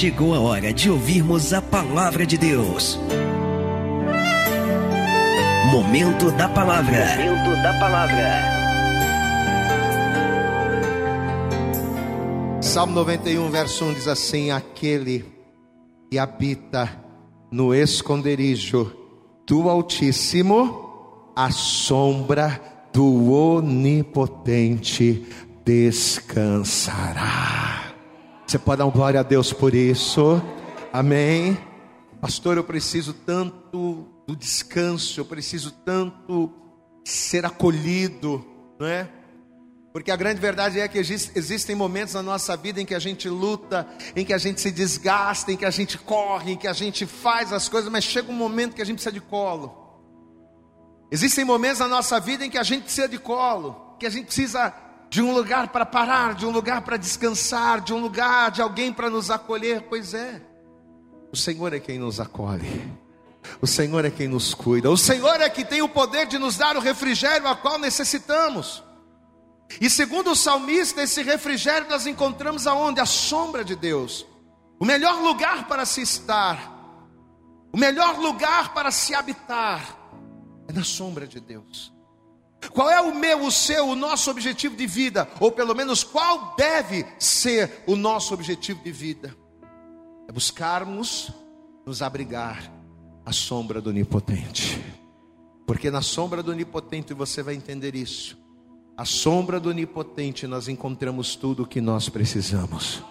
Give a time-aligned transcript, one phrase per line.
[0.00, 2.98] chegou a hora de ouvirmos a palavra de Deus.
[5.70, 7.18] Momento da palavra.
[7.18, 8.40] Momento da palavra.
[12.62, 15.22] Salmo 91, verso 1 diz assim: Aquele
[16.10, 16.88] que habita
[17.50, 18.90] no esconderijo
[19.46, 22.58] do Altíssimo, a sombra
[22.90, 25.26] do Onipotente
[25.62, 27.69] descansará.
[28.50, 30.42] Você pode dar um glória a Deus por isso?
[30.92, 31.56] Amém.
[32.20, 36.52] Pastor, eu preciso tanto do descanso, eu preciso tanto
[37.04, 38.44] ser acolhido,
[38.76, 39.08] não é?
[39.92, 43.28] Porque a grande verdade é que existem momentos na nossa vida em que a gente
[43.28, 46.72] luta, em que a gente se desgasta, em que a gente corre, em que a
[46.72, 50.02] gente faz as coisas, mas chega um momento que a gente precisa de colo.
[51.08, 54.26] Existem momentos na nossa vida em que a gente precisa de colo, que a gente
[54.26, 54.74] precisa
[55.10, 58.92] de um lugar para parar, de um lugar para descansar, de um lugar, de alguém
[58.92, 59.82] para nos acolher.
[59.82, 60.40] Pois é,
[61.32, 62.88] o Senhor é quem nos acolhe.
[63.60, 64.90] O Senhor é quem nos cuida.
[64.90, 68.84] O Senhor é que tem o poder de nos dar o refrigério a qual necessitamos.
[69.80, 73.00] E segundo o salmista, esse refrigério nós encontramos aonde?
[73.00, 74.26] A sombra de Deus.
[74.78, 76.78] O melhor lugar para se estar.
[77.72, 79.96] O melhor lugar para se habitar
[80.68, 81.92] é na sombra de Deus.
[82.68, 85.28] Qual é o meu, o seu, o nosso objetivo de vida?
[85.40, 89.34] Ou pelo menos qual deve ser o nosso objetivo de vida?
[90.28, 91.32] É buscarmos
[91.86, 92.70] nos abrigar
[93.24, 94.80] à sombra do Onipotente.
[95.66, 98.36] Porque na sombra do Onipotente você vai entender isso.
[98.96, 103.02] A sombra do Onipotente nós encontramos tudo o que nós precisamos.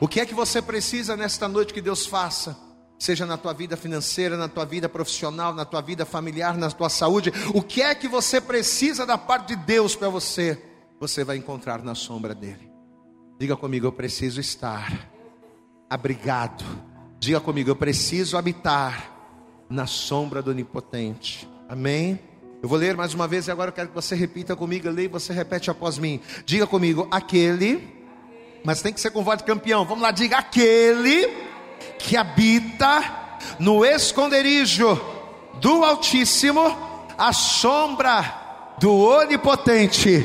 [0.00, 2.69] O que é que você precisa nesta noite que Deus faça?
[3.00, 6.90] Seja na tua vida financeira, na tua vida profissional, na tua vida familiar, na tua
[6.90, 10.62] saúde, o que é que você precisa da parte de Deus para você,
[11.00, 12.70] você vai encontrar na sombra dele.
[13.38, 15.08] Diga comigo, eu preciso estar
[15.88, 16.62] abrigado.
[17.18, 19.10] Diga comigo, eu preciso habitar
[19.70, 21.48] na sombra do Onipotente.
[21.70, 22.20] Amém?
[22.62, 24.90] Eu vou ler mais uma vez e agora eu quero que você repita comigo.
[24.90, 26.20] Leia e você repete após mim.
[26.44, 27.82] Diga comigo, aquele,
[28.62, 29.86] mas tem que ser com voz de campeão.
[29.86, 31.49] Vamos lá, diga aquele
[32.00, 35.00] que habita no esconderijo
[35.54, 36.76] do Altíssimo,
[37.16, 40.20] a sombra do Onipotente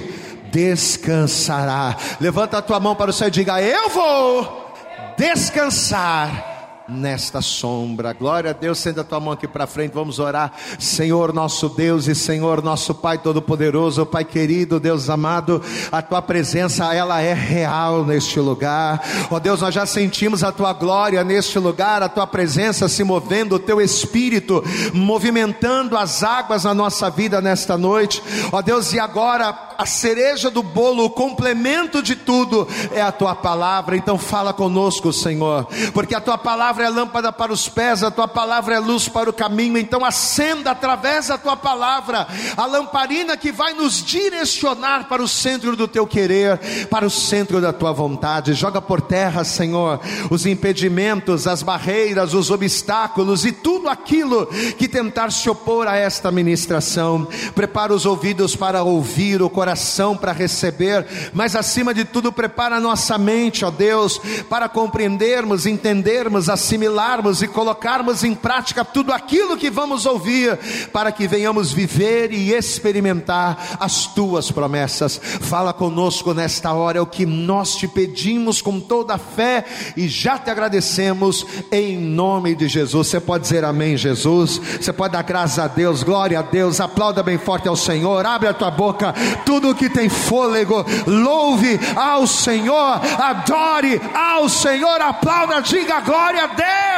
[0.51, 1.97] descansará.
[2.19, 4.73] Levanta a tua mão para o céu e diga: Eu vou
[5.17, 6.54] descansar
[6.87, 8.13] nesta sombra.
[8.13, 10.53] Glória a Deus, senta a tua mão aqui para frente, vamos orar.
[10.79, 16.93] Senhor nosso Deus e Senhor nosso Pai todo-poderoso, Pai querido, Deus amado, a tua presença
[16.93, 19.01] ela é real neste lugar.
[19.31, 23.03] Ó oh, Deus, nós já sentimos a tua glória neste lugar, a tua presença se
[23.03, 24.63] movendo, o teu espírito
[24.93, 28.21] movimentando as águas na nossa vida nesta noite.
[28.51, 33.11] Ó oh, Deus, e agora a cereja do bolo, o complemento de tudo é a
[33.11, 33.95] tua palavra.
[33.95, 38.27] Então fala conosco, Senhor, porque a tua palavra é lâmpada para os pés, a tua
[38.27, 39.77] palavra é luz para o caminho.
[39.77, 45.75] Então acenda através da tua palavra a lamparina que vai nos direcionar para o centro
[45.75, 48.53] do teu querer, para o centro da tua vontade.
[48.53, 49.99] Joga por terra, Senhor,
[50.29, 54.47] os impedimentos, as barreiras, os obstáculos e tudo aquilo
[54.77, 57.27] que tentar se opor a esta ministração.
[57.53, 62.75] Prepara os ouvidos para ouvir o coração coração para receber, mas acima de tudo, prepara
[62.75, 69.57] a nossa mente, ó Deus, para compreendermos, entendermos, assimilarmos e colocarmos em prática tudo aquilo
[69.57, 70.55] que vamos ouvir,
[70.93, 75.19] para que venhamos viver e experimentar as tuas promessas.
[75.41, 79.65] Fala conosco nesta hora, é o que nós te pedimos com toda a fé
[79.97, 83.07] e já te agradecemos em nome de Jesus.
[83.07, 84.61] Você pode dizer amém, Jesus?
[84.79, 88.47] Você pode dar graças a Deus, glória a Deus, aplauda bem forte ao Senhor, abre
[88.47, 95.61] a tua boca, tu tudo que tem fôlego, louve ao Senhor, adore ao Senhor, aplauda,
[95.61, 96.47] diga glória a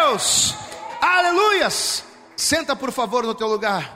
[0.09, 0.55] Deus,
[0.99, 2.03] aleluias.
[2.35, 3.95] Senta por favor no teu lugar.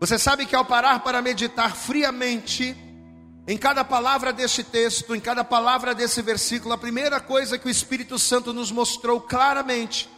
[0.00, 2.74] Você sabe que ao parar para meditar friamente
[3.46, 7.70] em cada palavra deste texto, em cada palavra desse versículo, a primeira coisa que o
[7.70, 10.08] Espírito Santo nos mostrou claramente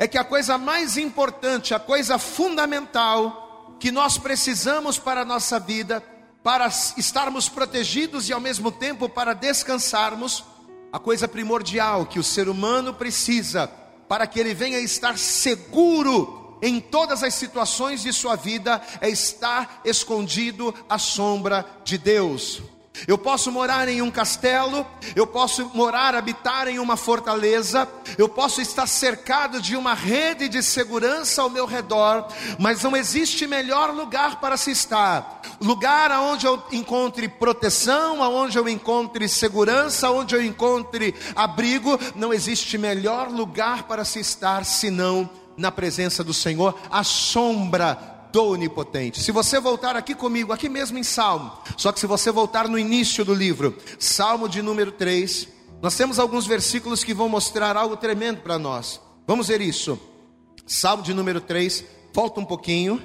[0.00, 5.60] é que a coisa mais importante, a coisa fundamental que nós precisamos para a nossa
[5.60, 6.02] vida
[6.46, 10.44] para estarmos protegidos e ao mesmo tempo para descansarmos,
[10.92, 13.66] a coisa primordial que o ser humano precisa
[14.08, 19.80] para que ele venha estar seguro em todas as situações de sua vida é estar
[19.84, 22.62] escondido à sombra de Deus.
[23.06, 28.60] Eu posso morar em um castelo, eu posso morar, habitar em uma fortaleza, eu posso
[28.60, 32.28] estar cercado de uma rede de segurança ao meu redor,
[32.58, 35.40] mas não existe melhor lugar para se estar.
[35.60, 42.78] Lugar onde eu encontre proteção, onde eu encontre segurança, onde eu encontre abrigo, não existe
[42.78, 49.22] melhor lugar para se estar senão na presença do Senhor, a sombra do Onipotente.
[49.22, 52.78] Se você voltar aqui comigo, aqui mesmo em Salmo, só que se você voltar no
[52.78, 55.48] início do livro, Salmo de número 3,
[55.80, 59.00] nós temos alguns versículos que vão mostrar algo tremendo para nós.
[59.26, 59.98] Vamos ver isso.
[60.66, 63.02] Salmo de número 3, volta um pouquinho.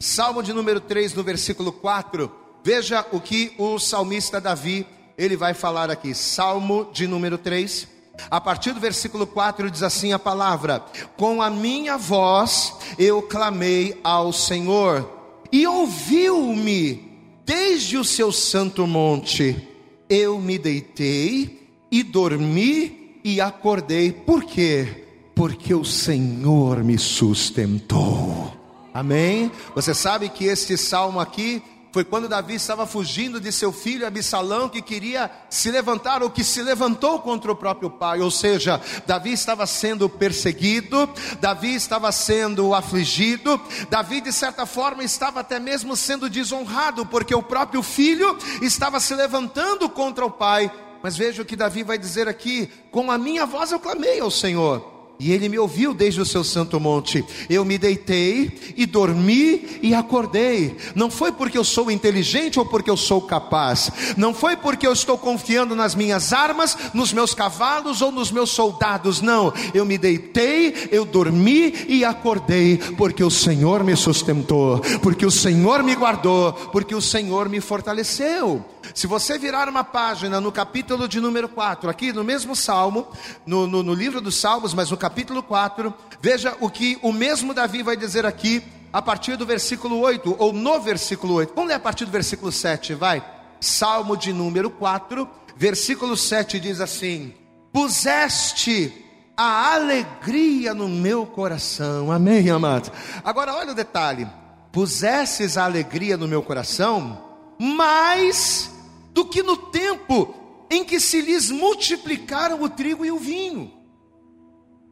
[0.00, 2.28] Salmo de número 3, no versículo 4.
[2.64, 4.84] Veja o que o salmista Davi,
[5.16, 6.12] ele vai falar aqui.
[6.12, 7.86] Salmo de número 3,
[8.30, 10.84] a partir do versículo 4 diz assim a palavra:
[11.16, 15.08] Com a minha voz eu clamei ao Senhor,
[15.50, 17.12] e ouviu-me
[17.44, 19.68] desde o seu santo monte.
[20.08, 24.12] Eu me deitei e dormi e acordei.
[24.12, 25.04] Por quê?
[25.34, 28.52] Porque o Senhor me sustentou.
[28.92, 29.50] Amém?
[29.74, 31.62] Você sabe que este salmo aqui
[31.92, 36.42] foi quando Davi estava fugindo de seu filho Absalão, que queria se levantar, ou que
[36.42, 38.20] se levantou contra o próprio pai.
[38.20, 41.08] Ou seja, Davi estava sendo perseguido,
[41.38, 43.60] Davi estava sendo afligido,
[43.90, 49.14] Davi, de certa forma, estava até mesmo sendo desonrado, porque o próprio filho estava se
[49.14, 50.72] levantando contra o pai.
[51.02, 54.30] Mas veja o que Davi vai dizer aqui: com a minha voz eu clamei ao
[54.30, 54.91] Senhor
[55.22, 57.24] e ele me ouviu desde o seu santo monte.
[57.48, 60.76] Eu me deitei e dormi e acordei.
[60.96, 63.88] Não foi porque eu sou inteligente ou porque eu sou capaz.
[64.16, 68.50] Não foi porque eu estou confiando nas minhas armas, nos meus cavalos ou nos meus
[68.50, 69.20] soldados.
[69.20, 69.54] Não.
[69.72, 75.84] Eu me deitei, eu dormi e acordei, porque o Senhor me sustentou, porque o Senhor
[75.84, 78.64] me guardou, porque o Senhor me fortaleceu.
[78.94, 83.08] Se você virar uma página no capítulo de número 4, aqui no mesmo salmo,
[83.46, 87.54] no, no, no livro dos Salmos, mas no capítulo 4, veja o que o mesmo
[87.54, 88.62] Davi vai dizer aqui,
[88.92, 91.54] a partir do versículo 8, ou no versículo 8.
[91.54, 93.24] Vamos ler a partir do versículo 7, vai.
[93.60, 97.32] Salmo de número 4, versículo 7 diz assim:
[97.72, 98.92] Puseste
[99.36, 102.12] a alegria no meu coração.
[102.12, 102.92] Amém, amado.
[103.24, 104.28] Agora olha o detalhe:
[104.70, 107.31] pusesses a alegria no meu coração,
[107.62, 108.74] mais
[109.12, 110.34] do que no tempo
[110.68, 113.72] em que se lhes multiplicaram o trigo e o vinho.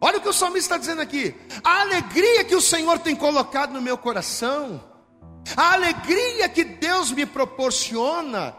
[0.01, 1.35] Olha o que o salmista está dizendo aqui:
[1.65, 4.81] a alegria que o Senhor tem colocado no meu coração,
[5.57, 8.55] a alegria que Deus me proporciona,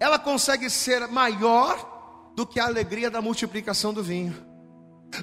[0.00, 4.34] ela consegue ser maior do que a alegria da multiplicação do vinho,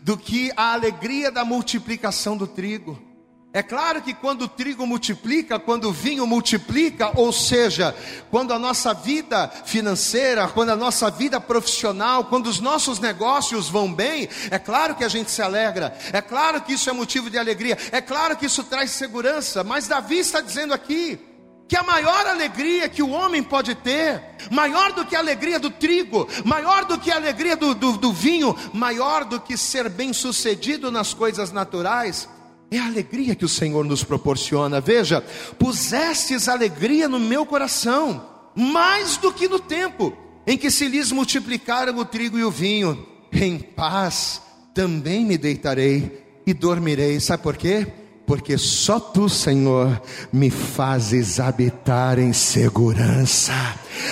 [0.04, 3.07] do que a alegria da multiplicação do trigo.
[3.58, 7.96] É claro que quando o trigo multiplica, quando o vinho multiplica, ou seja,
[8.30, 13.92] quando a nossa vida financeira, quando a nossa vida profissional, quando os nossos negócios vão
[13.92, 17.38] bem, é claro que a gente se alegra, é claro que isso é motivo de
[17.40, 21.20] alegria, é claro que isso traz segurança, mas Davi está dizendo aqui,
[21.68, 24.22] que a maior alegria que o homem pode ter,
[24.52, 28.14] maior do que a alegria do trigo, maior do que a alegria do, do, do
[28.14, 32.30] vinho, maior do que ser bem sucedido nas coisas naturais,
[32.70, 34.82] é a alegria que o Senhor nos proporciona.
[34.82, 35.22] Veja,
[35.58, 38.26] pusestes alegria no meu coração,
[38.56, 40.16] mais do que no tempo
[40.46, 43.06] em que se lhes multiplicaram o trigo e o vinho.
[43.32, 44.42] Em paz
[44.74, 47.20] também me deitarei e dormirei.
[47.20, 47.88] Sabe por quê?
[48.28, 50.02] Porque só tu, Senhor,
[50.34, 53.54] me fazes habitar em segurança.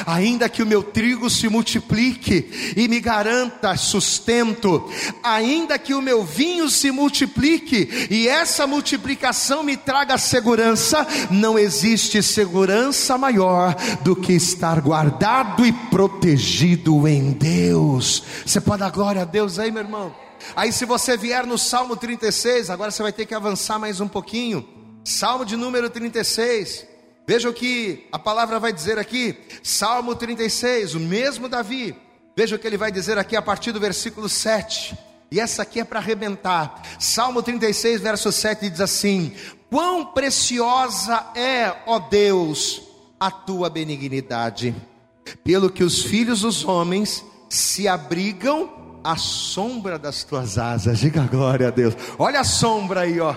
[0.07, 4.89] Ainda que o meu trigo se multiplique e me garanta sustento,
[5.21, 12.23] ainda que o meu vinho se multiplique e essa multiplicação me traga segurança, não existe
[12.23, 18.23] segurança maior do que estar guardado e protegido em Deus.
[18.45, 20.24] Você pode dar glória a Deus aí, meu irmão?
[20.55, 24.07] Aí, se você vier no Salmo 36, agora você vai ter que avançar mais um
[24.07, 24.67] pouquinho.
[25.03, 26.85] Salmo de número 36.
[27.27, 29.37] Veja o que a palavra vai dizer aqui.
[29.63, 31.95] Salmo 36, o mesmo Davi.
[32.35, 34.97] Veja o que ele vai dizer aqui a partir do versículo 7.
[35.31, 36.81] E essa aqui é para arrebentar.
[36.99, 39.33] Salmo 36, verso 7 diz assim:
[39.69, 42.81] Quão preciosa é, ó Deus,
[43.19, 44.75] a tua benignidade,
[45.43, 50.99] pelo que os filhos dos homens se abrigam a sombra das tuas asas.
[50.99, 51.95] Diga glória a Deus.
[52.17, 53.35] Olha a sombra aí, ó.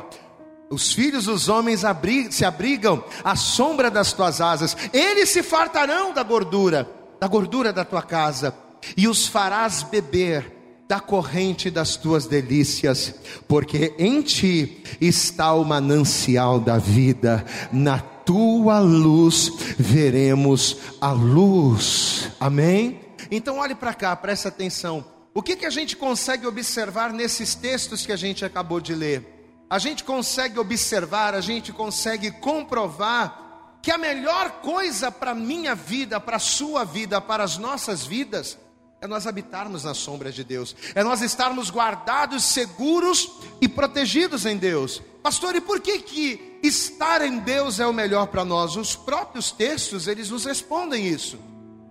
[0.70, 1.82] Os filhos dos homens
[2.30, 4.76] se abrigam à sombra das tuas asas.
[4.92, 6.88] Eles se fartarão da gordura,
[7.20, 8.54] da gordura da tua casa,
[8.96, 10.56] e os farás beber
[10.88, 13.14] da corrente das tuas delícias,
[13.46, 22.30] porque em ti está o manancial da vida, na tua luz veremos a luz.
[22.40, 23.00] Amém?
[23.30, 25.17] Então olhe para cá, preste atenção.
[25.38, 29.24] O que, que a gente consegue observar nesses textos que a gente acabou de ler?
[29.70, 35.76] A gente consegue observar, a gente consegue comprovar que a melhor coisa para a minha
[35.76, 38.58] vida, para a sua vida, para as nossas vidas,
[39.00, 43.30] é nós habitarmos na sombra de Deus, é nós estarmos guardados, seguros
[43.60, 45.00] e protegidos em Deus.
[45.22, 48.74] Pastor, e por que que estar em Deus é o melhor para nós?
[48.74, 51.38] Os próprios textos, eles nos respondem isso.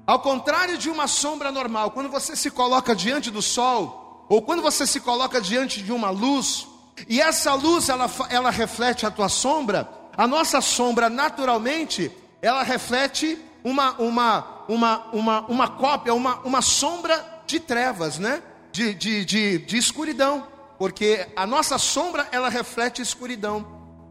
[0.08, 4.62] Ao contrário de uma sombra normal, quando você se coloca diante do sol, ou quando
[4.62, 6.66] você se coloca diante de uma luz,
[7.10, 9.86] e essa luz ela, ela reflete a tua sombra,
[10.16, 12.10] a nossa sombra naturalmente,
[12.42, 18.42] ela reflete uma, uma, uma, uma, uma cópia, uma, uma sombra de trevas, né?
[18.72, 20.48] De, de, de, de escuridão,
[20.80, 23.66] porque a nossa sombra ela reflete escuridão.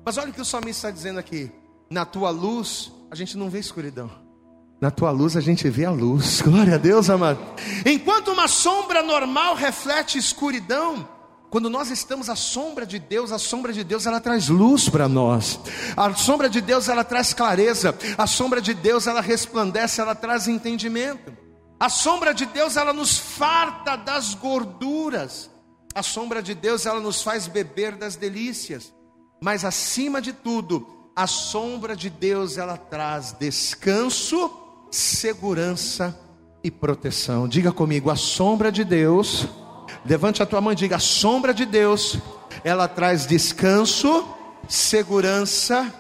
[0.04, 1.50] Mas olha o que o salmista está dizendo aqui:
[1.88, 4.25] na tua luz a gente não vê escuridão.
[4.80, 6.40] Na tua luz a gente vê a luz.
[6.44, 7.38] Glória a Deus, amado.
[7.84, 11.08] Enquanto uma sombra normal reflete escuridão,
[11.48, 15.08] quando nós estamos à sombra de Deus, a sombra de Deus ela traz luz para
[15.08, 15.58] nós.
[15.96, 17.96] A sombra de Deus ela traz clareza.
[18.18, 21.32] A sombra de Deus ela resplandece, ela traz entendimento.
[21.78, 25.50] A sombra de Deus ela nos farta das gorduras.
[25.94, 28.92] A sombra de Deus ela nos faz beber das delícias.
[29.42, 36.18] Mas acima de tudo, a sombra de Deus ela traz descanso, segurança
[36.62, 37.46] e proteção.
[37.48, 39.46] Diga comigo, a sombra de Deus
[40.04, 42.18] Levante a tua mão e diga: a sombra de Deus,
[42.62, 44.26] ela traz descanso,
[44.68, 45.92] segurança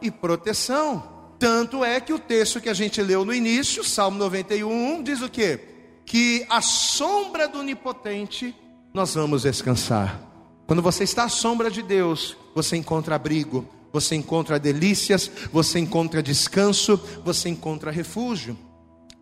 [0.00, 1.12] e proteção.
[1.38, 5.28] Tanto é que o texto que a gente leu no início, Salmo 91, diz o
[5.28, 5.58] que?
[6.06, 8.54] Que a sombra do onipotente
[8.92, 10.20] nós vamos descansar.
[10.66, 16.20] Quando você está à sombra de Deus, você encontra abrigo, você encontra delícias, você encontra
[16.20, 18.58] descanso, você encontra refúgio.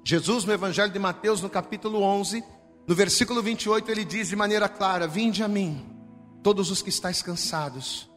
[0.02, 2.42] Jesus, no Evangelho de Mateus, no capítulo 11,
[2.88, 5.84] no versículo 28 ele diz de maneira clara: Vinde a mim,
[6.42, 8.08] todos os que estáis cansados,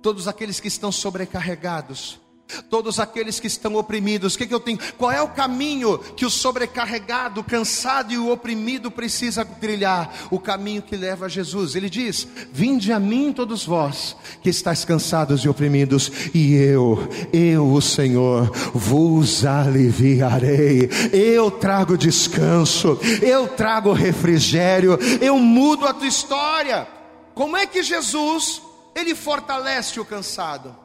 [0.00, 2.20] todos aqueles que estão sobrecarregados,
[2.68, 4.78] Todos aqueles que estão oprimidos, o que, que eu tenho?
[4.98, 10.12] Qual é o caminho que o sobrecarregado, cansado e o oprimido precisa trilhar?
[10.30, 11.74] O caminho que leva a Jesus.
[11.74, 17.72] Ele diz: Vinde a mim, todos vós que estáis cansados e oprimidos, e eu, eu,
[17.72, 20.88] o Senhor, vos aliviarei.
[21.12, 26.86] Eu trago descanso, eu trago refrigério, eu mudo a tua história.
[27.34, 28.62] Como é que Jesus
[28.94, 30.83] ele fortalece o cansado?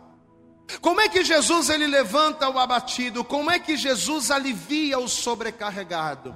[0.82, 3.24] Como é que Jesus ele levanta o abatido?
[3.24, 6.36] Como é que Jesus alivia o sobrecarregado?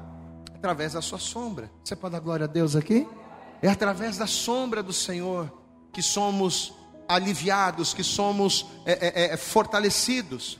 [0.56, 1.72] Através da sua sombra.
[1.84, 3.08] Você pode dar glória a Deus aqui?
[3.62, 5.52] É através da sombra do Senhor
[5.92, 6.74] que somos
[7.08, 10.60] aliviados, que somos é, é, é, fortalecidos.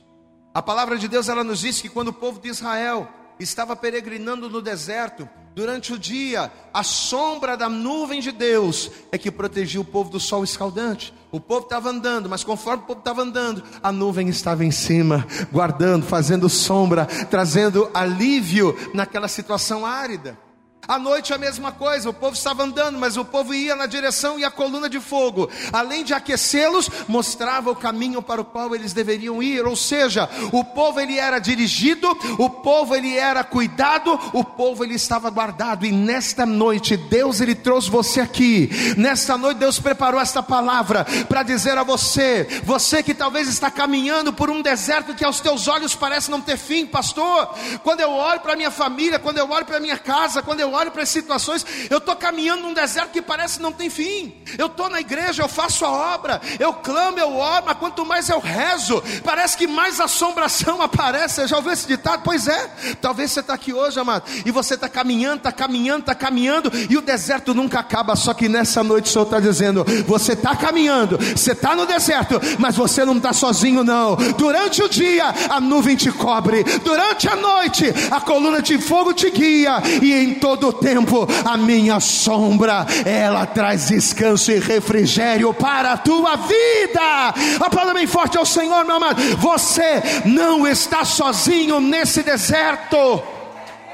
[0.54, 3.08] A palavra de Deus ela nos diz que quando o povo de Israel
[3.40, 9.30] estava peregrinando no deserto, durante o dia, a sombra da nuvem de Deus é que
[9.30, 11.12] protegia o povo do sol escaldante.
[11.34, 15.26] O povo estava andando, mas conforme o povo estava andando, a nuvem estava em cima,
[15.50, 20.38] guardando, fazendo sombra, trazendo alívio naquela situação árida.
[20.86, 24.38] À noite a mesma coisa, o povo estava andando, mas o povo ia na direção
[24.38, 28.92] e a coluna de fogo, além de aquecê-los, mostrava o caminho para o qual eles
[28.92, 34.44] deveriam ir, ou seja, o povo ele era dirigido, o povo ele era cuidado, o
[34.44, 35.86] povo ele estava guardado.
[35.86, 38.68] E nesta noite Deus ele trouxe você aqui.
[38.96, 44.32] Nesta noite Deus preparou esta palavra para dizer a você, você que talvez está caminhando
[44.32, 47.48] por um deserto que aos teus olhos parece não ter fim, pastor.
[47.82, 50.90] Quando eu olho para minha família, quando eu olho para minha casa, quando eu olho
[50.90, 54.34] para as situações, eu estou caminhando num deserto que parece não tem fim.
[54.58, 58.28] Eu estou na igreja, eu faço a obra, eu clamo, eu oro, mas quanto mais
[58.28, 61.36] eu rezo, parece que mais assombração aparece.
[61.36, 62.22] Você já ouviu esse ditado?
[62.22, 62.70] Pois é.
[63.00, 66.96] Talvez você está aqui hoje, amado, e você está caminhando, está caminhando, está caminhando, e
[66.96, 68.16] o deserto nunca acaba.
[68.16, 72.40] Só que nessa noite o Senhor está dizendo: você está caminhando, você está no deserto,
[72.58, 74.16] mas você não está sozinho, não.
[74.36, 79.30] Durante o dia a nuvem te cobre, durante a noite a coluna de fogo te
[79.30, 85.92] guia, e em todo todo tempo a minha sombra, ela traz descanso e refrigério para
[85.92, 87.34] a tua vida.
[87.60, 89.22] Aplauda bem forte ao Senhor, meu amado.
[89.36, 93.22] Você não está sozinho nesse deserto.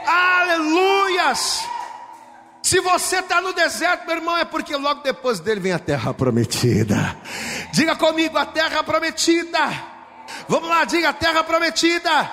[0.07, 1.65] Aleluias!
[2.63, 6.15] Se você está no deserto, meu irmão, é porque logo depois dele vem a terra
[6.15, 7.17] prometida.
[7.73, 9.59] Diga comigo, a terra prometida.
[10.47, 12.31] Vamos lá, diga a terra prometida.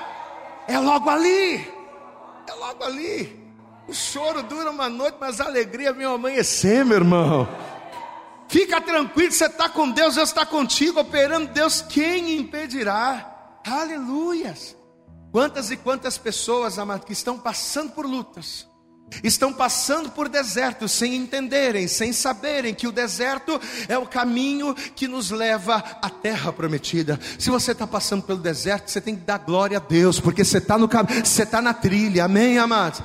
[0.67, 1.73] É logo ali.
[2.47, 3.46] É logo ali.
[3.87, 7.47] O choro dura uma noite, mas a alegria vem ao amanhecer, meu irmão.
[8.49, 13.59] Fica tranquilo, você está com Deus, Deus está contigo, operando Deus, quem impedirá?
[13.65, 14.75] Aleluias!
[15.31, 18.67] Quantas e quantas pessoas, amados, que estão passando por lutas,
[19.23, 25.07] estão passando por desertos sem entenderem, sem saberem que o deserto é o caminho que
[25.07, 27.19] nos leva à terra prometida.
[27.37, 30.57] Se você está passando pelo deserto, você tem que dar glória a Deus, porque você
[30.57, 33.01] está no caminho, você está na trilha, amém, amados?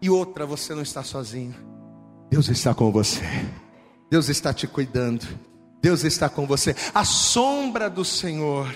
[0.00, 1.54] E outra, você não está sozinho.
[2.30, 3.22] Deus está com você.
[4.10, 5.26] Deus está te cuidando.
[5.82, 6.74] Deus está com você.
[6.94, 8.74] A sombra do Senhor,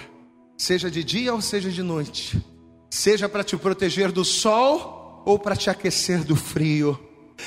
[0.56, 2.44] seja de dia ou seja de noite,
[2.90, 6.98] seja para te proteger do sol ou para te aquecer do frio,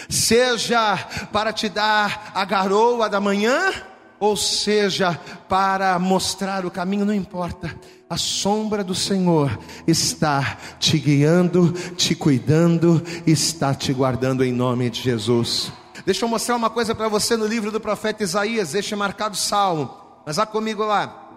[0.09, 0.97] seja
[1.31, 3.71] para te dar a garoa da manhã,
[4.19, 7.75] ou seja para mostrar o caminho, não importa.
[8.11, 15.01] A sombra do Senhor está te guiando, te cuidando, está te guardando em nome de
[15.01, 15.71] Jesus.
[16.05, 19.95] Deixa eu mostrar uma coisa para você no livro do profeta Isaías, deixa marcado salmo,
[20.25, 21.31] mas vá comigo lá.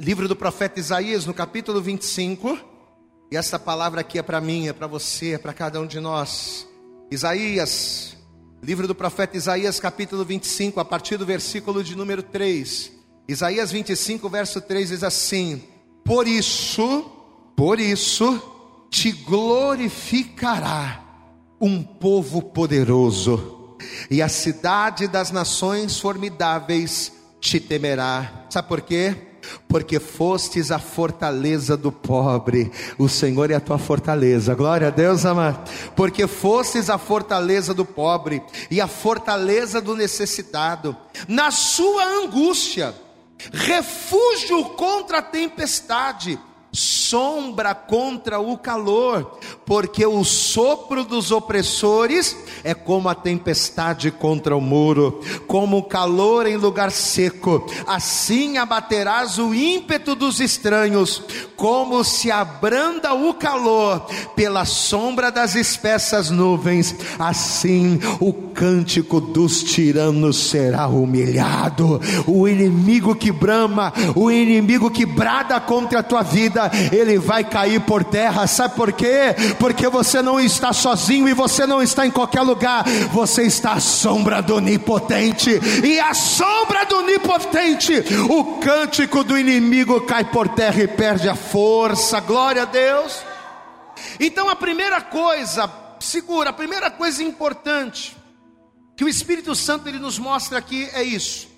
[0.00, 2.58] Livro do profeta Isaías, no capítulo 25.
[3.30, 6.00] E essa palavra aqui é para mim, é para você, é para cada um de
[6.00, 6.66] nós.
[7.08, 8.16] Isaías,
[8.60, 12.90] livro do profeta Isaías, capítulo 25, a partir do versículo de número 3.
[13.28, 15.75] Isaías 25, verso 3 diz assim:
[16.06, 17.04] Por isso,
[17.56, 18.40] por isso
[18.88, 21.02] te glorificará
[21.60, 23.76] um povo poderoso,
[24.08, 28.46] e a cidade das nações formidáveis te temerá.
[28.48, 29.16] Sabe por quê?
[29.68, 32.70] porque fostes a fortaleza do pobre.
[32.98, 34.54] O Senhor é a tua fortaleza.
[34.54, 35.70] Glória a Deus, amado.
[35.94, 40.96] Porque fostes a fortaleza do pobre e a fortaleza do necessitado.
[41.28, 42.92] Na sua angústia,
[43.52, 46.38] refúgio contra a tempestade
[46.72, 54.60] sombra contra o calor, porque o sopro dos opressores é como a tempestade contra o
[54.60, 61.22] muro, como o calor em lugar seco, assim abaterás o ímpeto dos estranhos,
[61.56, 70.36] como se abranda o calor pela sombra das espessas nuvens, assim o cântico dos tiranos
[70.48, 77.18] será humilhado, o inimigo que brama, o inimigo que brada contra a tua vida, ele
[77.18, 78.46] vai cair por terra.
[78.46, 79.34] Sabe por quê?
[79.58, 83.80] Porque você não está sozinho e você não está em qualquer lugar, você está à
[83.80, 85.50] sombra do Onipotente,
[85.84, 87.92] e a sombra do Onipotente,
[88.28, 92.20] o cântico do inimigo cai por terra e perde a força.
[92.20, 93.22] Glória a Deus.
[94.20, 98.16] Então a primeira coisa, segura, a primeira coisa importante
[98.94, 101.55] que o Espírito Santo ele nos mostra aqui é isso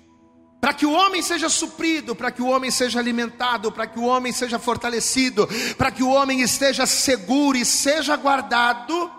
[0.59, 4.03] para que o homem seja suprido, para que o homem seja alimentado, para que o
[4.03, 9.09] homem seja fortalecido, para que o homem esteja seguro e seja guardado,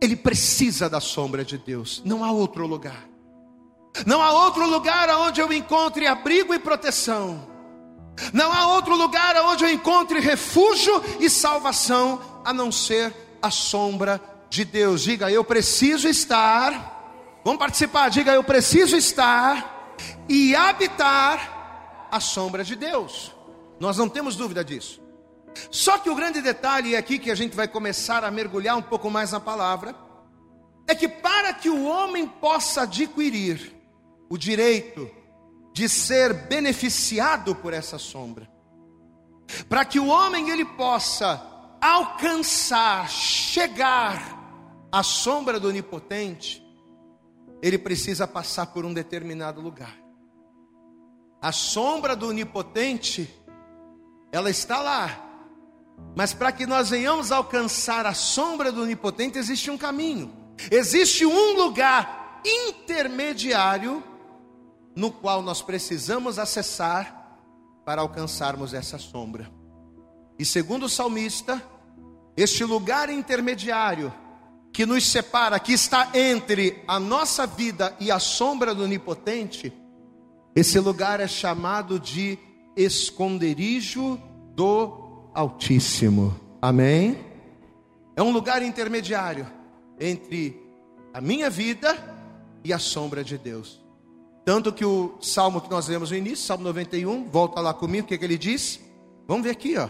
[0.00, 3.08] ele precisa da sombra de Deus, não há outro lugar.
[4.06, 7.48] Não há outro lugar onde eu encontre abrigo e proteção.
[8.32, 14.20] Não há outro lugar onde eu encontre refúgio e salvação a não ser a sombra
[14.50, 15.02] de Deus.
[15.02, 17.40] Diga, eu preciso estar.
[17.44, 19.77] Vamos participar, diga, eu preciso estar
[20.28, 23.34] e habitar a sombra de Deus.
[23.78, 25.00] Nós não temos dúvida disso.
[25.70, 29.10] Só que o grande detalhe aqui que a gente vai começar a mergulhar um pouco
[29.10, 29.94] mais na palavra,
[30.86, 33.74] é que para que o homem possa adquirir
[34.28, 35.10] o direito
[35.72, 38.48] de ser beneficiado por essa sombra,
[39.68, 41.40] para que o homem ele possa
[41.80, 44.36] alcançar, chegar
[44.90, 46.64] à sombra do onipotente,
[47.62, 49.96] ele precisa passar por um determinado lugar.
[51.40, 53.32] A sombra do onipotente,
[54.32, 55.24] ela está lá.
[56.16, 60.32] Mas para que nós venhamos alcançar a sombra do onipotente, existe um caminho.
[60.70, 64.02] Existe um lugar intermediário
[64.94, 67.38] no qual nós precisamos acessar
[67.84, 69.50] para alcançarmos essa sombra.
[70.38, 71.62] E segundo o salmista,
[72.36, 74.12] este lugar intermediário
[74.72, 79.72] que nos separa, que está entre a nossa vida e a sombra do Onipotente,
[80.54, 82.38] esse lugar é chamado de
[82.76, 84.20] esconderijo
[84.54, 86.38] do Altíssimo.
[86.60, 87.18] Amém?
[88.16, 89.46] É um lugar intermediário
[90.00, 90.60] entre
[91.12, 91.96] a minha vida
[92.64, 93.80] e a sombra de Deus.
[94.44, 98.08] Tanto que o salmo que nós lemos no início, Salmo 91, volta lá comigo, o
[98.08, 98.80] que, é que ele diz?
[99.26, 99.88] Vamos ver aqui, ó.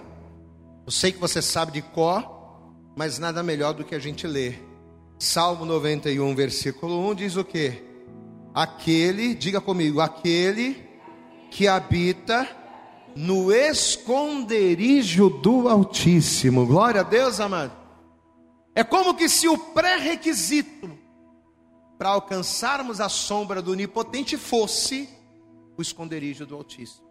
[0.85, 2.38] Eu sei que você sabe de cor,
[2.99, 4.61] mas nada melhor do que a gente ler.
[5.21, 7.81] Salmo 91, versículo 1 diz o que?
[8.53, 10.85] Aquele, diga comigo, aquele
[11.49, 12.49] que habita
[13.15, 16.67] no esconderijo do Altíssimo.
[16.67, 17.71] Glória a Deus, amado.
[18.75, 20.91] É como que se o pré-requisito
[21.97, 25.09] para alcançarmos a sombra do Onipotente fosse
[25.77, 27.08] o esconderijo do Altíssimo.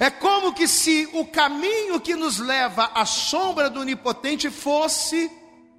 [0.00, 5.30] É como que se o caminho que nos leva à sombra do Onipotente fosse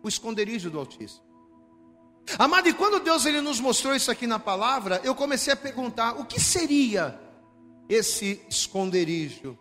[0.03, 1.25] o esconderijo do Altíssimo.
[2.37, 6.19] Amado, e quando Deus ele nos mostrou isso aqui na palavra, eu comecei a perguntar:
[6.19, 7.19] o que seria
[7.87, 9.57] esse esconderijo?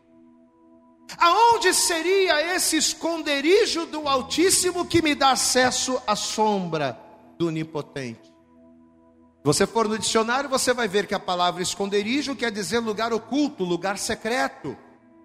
[1.18, 6.98] Aonde seria esse esconderijo do Altíssimo que me dá acesso à sombra
[7.38, 8.33] do Onipotente?
[9.44, 13.62] Você for no dicionário, você vai ver que a palavra esconderijo quer dizer lugar oculto,
[13.62, 14.74] lugar secreto.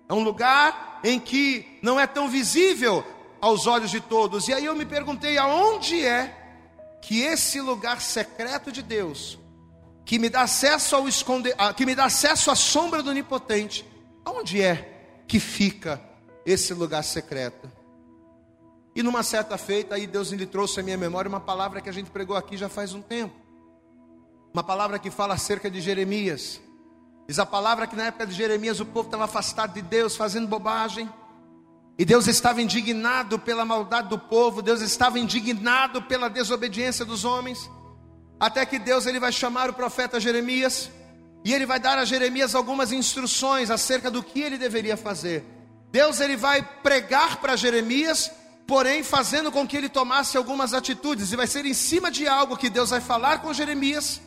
[0.10, 3.02] É um lugar em que não é tão visível
[3.40, 4.50] aos olhos de todos.
[4.50, 6.36] E aí eu me perguntei aonde é
[7.02, 9.40] que esse lugar secreto de Deus,
[10.04, 13.86] que me dá acesso ao esconder, que me dá acesso à sombra do onipotente,
[14.26, 16.02] aonde é que fica
[16.46, 17.72] esse lugar secreto?
[18.94, 21.94] E numa certa feita, aí Deus lhe trouxe à minha memória uma palavra que a
[21.94, 23.39] gente pregou aqui já faz um tempo.
[24.52, 26.60] Uma palavra que fala acerca de Jeremias.
[27.28, 30.48] Diz a palavra que na época de Jeremias o povo estava afastado de Deus, fazendo
[30.48, 31.08] bobagem.
[32.00, 37.70] E Deus estava indignado pela maldade do povo, Deus estava indignado pela desobediência dos homens.
[38.40, 40.90] Até que Deus ele vai chamar o profeta Jeremias
[41.46, 45.46] e ele vai dar a Jeremias algumas instruções acerca do que ele deveria fazer.
[45.92, 48.32] Deus ele vai pregar para Jeremias,
[48.66, 52.58] porém fazendo com que ele tomasse algumas atitudes e vai ser em cima de algo
[52.58, 54.22] que Deus vai falar com Jeremias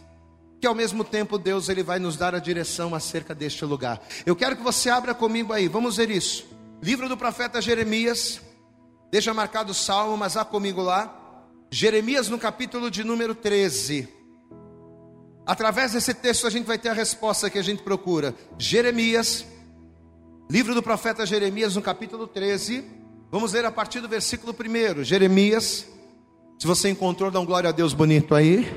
[0.63, 4.01] que ao mesmo tempo Deus ele vai nos dar a direção acerca deste lugar.
[4.25, 6.47] Eu quero que você abra comigo aí, vamos ver isso.
[6.81, 8.41] Livro do profeta Jeremias,
[9.11, 11.13] deixa marcado o salmo, mas há comigo lá.
[11.69, 14.09] Jeremias no capítulo de número 13.
[15.45, 18.33] Através desse texto a gente vai ter a resposta que a gente procura.
[18.57, 19.45] Jeremias,
[20.49, 22.85] livro do profeta Jeremias no capítulo 13.
[23.33, 25.03] Vamos ler a partir do versículo 1.
[25.03, 25.89] Jeremias,
[26.57, 28.73] se você encontrou, dá um glória a Deus bonito aí.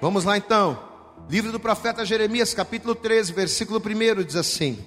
[0.00, 0.87] Vamos lá então.
[1.28, 4.78] Livro do profeta Jeremias, capítulo 13, versículo 1 diz assim: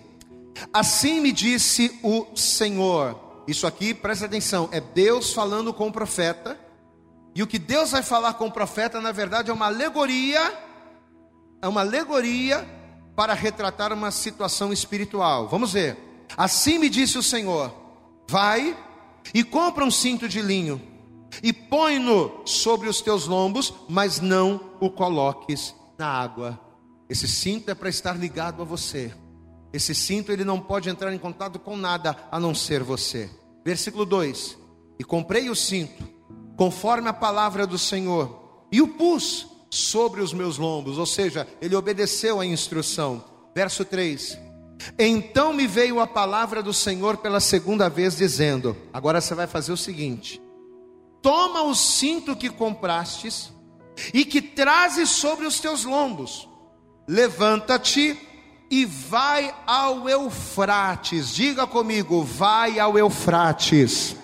[0.74, 3.44] Assim me disse o Senhor.
[3.48, 6.60] Isso aqui, presta atenção, é Deus falando com o profeta.
[7.36, 10.52] E o que Deus vai falar com o profeta, na verdade, é uma alegoria,
[11.62, 12.68] é uma alegoria
[13.16, 15.48] para retratar uma situação espiritual.
[15.48, 15.96] Vamos ver.
[16.36, 17.72] Assim me disse o Senhor:
[18.28, 18.76] Vai
[19.32, 20.82] e compra um cinto de linho
[21.44, 26.60] e põe-no sobre os teus lombos, mas não o coloques na água.
[27.08, 29.14] Esse cinto é para estar ligado a você.
[29.72, 33.30] Esse cinto ele não pode entrar em contato com nada a não ser você.
[33.64, 34.58] Versículo 2:
[34.98, 36.04] E comprei o cinto,
[36.58, 41.76] conforme a palavra do Senhor, e o pus sobre os meus lombos, ou seja, ele
[41.76, 43.24] obedeceu a instrução.
[43.54, 44.40] Verso 3:
[44.98, 49.72] Então me veio a palavra do Senhor pela segunda vez, dizendo: Agora você vai fazer
[49.72, 50.42] o seguinte:
[51.22, 53.54] Toma o cinto que comprastes
[54.14, 56.48] e que trazes sobre os teus lombos.
[57.08, 58.18] Levanta-te
[58.70, 61.34] e vai ao Eufrates.
[61.34, 64.16] Diga comigo, vai ao Eufrates.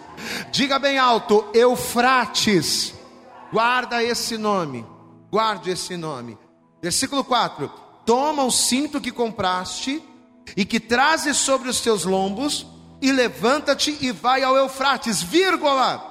[0.51, 2.93] Diga bem alto, Eufrates.
[3.51, 4.85] Guarda esse nome.
[5.29, 6.37] Guarde esse nome.
[6.81, 7.69] Versículo 4:
[8.05, 10.01] Toma o cinto que compraste
[10.55, 12.65] e que trazes sobre os teus lombos,
[13.01, 16.01] e levanta-te e vai ao Eufrates, vírgula,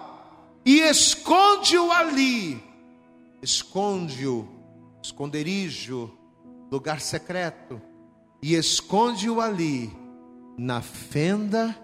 [0.64, 2.65] e esconde-o ali
[3.42, 4.46] esconde-o,
[5.02, 6.10] esconderijo,
[6.70, 7.80] lugar secreto,
[8.42, 9.90] e esconde-o ali,
[10.58, 11.76] na fenda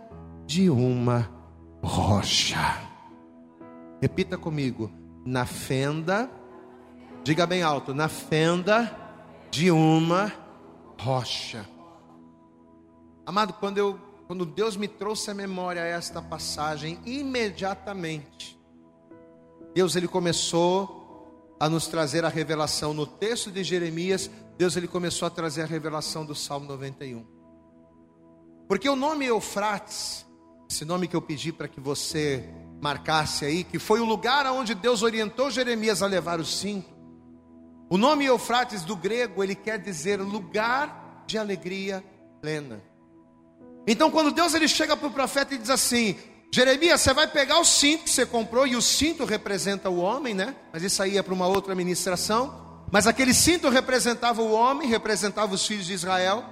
[0.47, 1.31] de uma
[1.83, 2.79] rocha.
[4.01, 4.91] Repita comigo,
[5.25, 6.31] na fenda,
[7.23, 8.97] diga bem alto, na fenda
[9.51, 10.33] de uma
[10.99, 11.69] rocha.
[13.27, 18.59] Amado, quando eu quando Deus me trouxe à memória esta passagem, imediatamente
[19.75, 21.02] Deus ele começou
[21.63, 25.67] a nos trazer a revelação no texto de Jeremias, Deus ele começou a trazer a
[25.67, 27.25] revelação do Salmo 91.
[28.67, 30.27] Porque o nome Eufrates,
[30.69, 32.45] esse nome que eu pedi para que você
[32.81, 36.91] marcasse aí, que foi o lugar aonde Deus orientou Jeremias a levar o cinto.
[37.89, 42.03] O nome Eufrates do grego, ele quer dizer lugar de alegria
[42.41, 42.83] plena.
[43.87, 46.19] Então, quando Deus ele chega para o profeta e diz assim:
[46.55, 50.35] Jeremias, você vai pegar o cinto que você comprou, e o cinto representa o homem,
[50.35, 50.55] né?
[50.71, 52.85] Mas isso aí é para uma outra ministração.
[52.91, 56.45] Mas aquele cinto representava o homem, representava os filhos de Israel.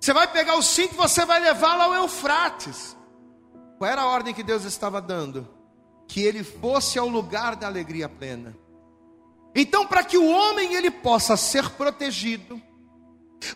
[0.00, 2.96] Você vai pegar o cinto e você vai levá-lo ao Eufrates.
[3.76, 5.46] Qual era a ordem que Deus estava dando?
[6.08, 8.56] Que ele fosse ao lugar da alegria plena.
[9.54, 12.60] Então, para que o homem ele possa ser protegido,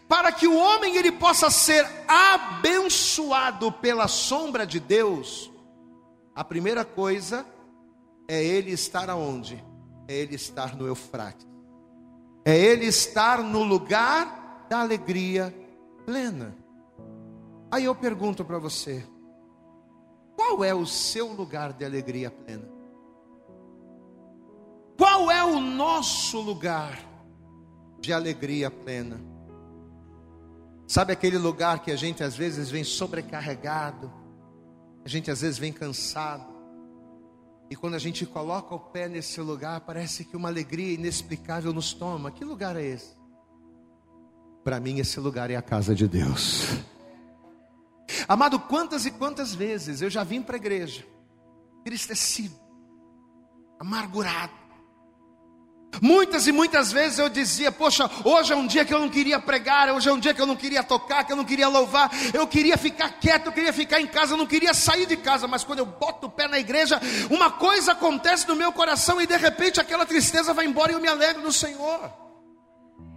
[0.08, 5.50] para que o homem ele possa ser abençoado pela sombra de Deus,
[6.34, 7.46] a primeira coisa
[8.28, 9.62] é ele estar aonde?
[10.06, 11.46] É ele estar no Eufrates.
[12.44, 15.54] É ele estar no lugar da alegria
[16.06, 16.56] plena.
[17.70, 19.04] Aí eu pergunto para você:
[20.36, 22.68] qual é o seu lugar de alegria plena?
[24.96, 26.98] Qual é o nosso lugar
[28.00, 29.29] de alegria plena?
[30.90, 34.12] Sabe aquele lugar que a gente às vezes vem sobrecarregado,
[35.05, 36.53] a gente às vezes vem cansado,
[37.70, 41.92] e quando a gente coloca o pé nesse lugar, parece que uma alegria inexplicável nos
[41.92, 42.33] toma.
[42.33, 43.14] Que lugar é esse?
[44.64, 46.66] Para mim, esse lugar é a casa de Deus.
[48.26, 51.07] Amado, quantas e quantas vezes eu já vim para a igreja,
[51.83, 52.57] entristecido,
[53.79, 54.55] amargurado,
[56.00, 59.38] Muitas e muitas vezes eu dizia: Poxa, hoje é um dia que eu não queria
[59.40, 62.11] pregar, hoje é um dia que eu não queria tocar, que eu não queria louvar,
[62.33, 65.48] eu queria ficar quieto, eu queria ficar em casa, eu não queria sair de casa,
[65.48, 69.26] mas quando eu boto o pé na igreja, uma coisa acontece no meu coração e
[69.26, 72.19] de repente aquela tristeza vai embora e eu me alegro no Senhor.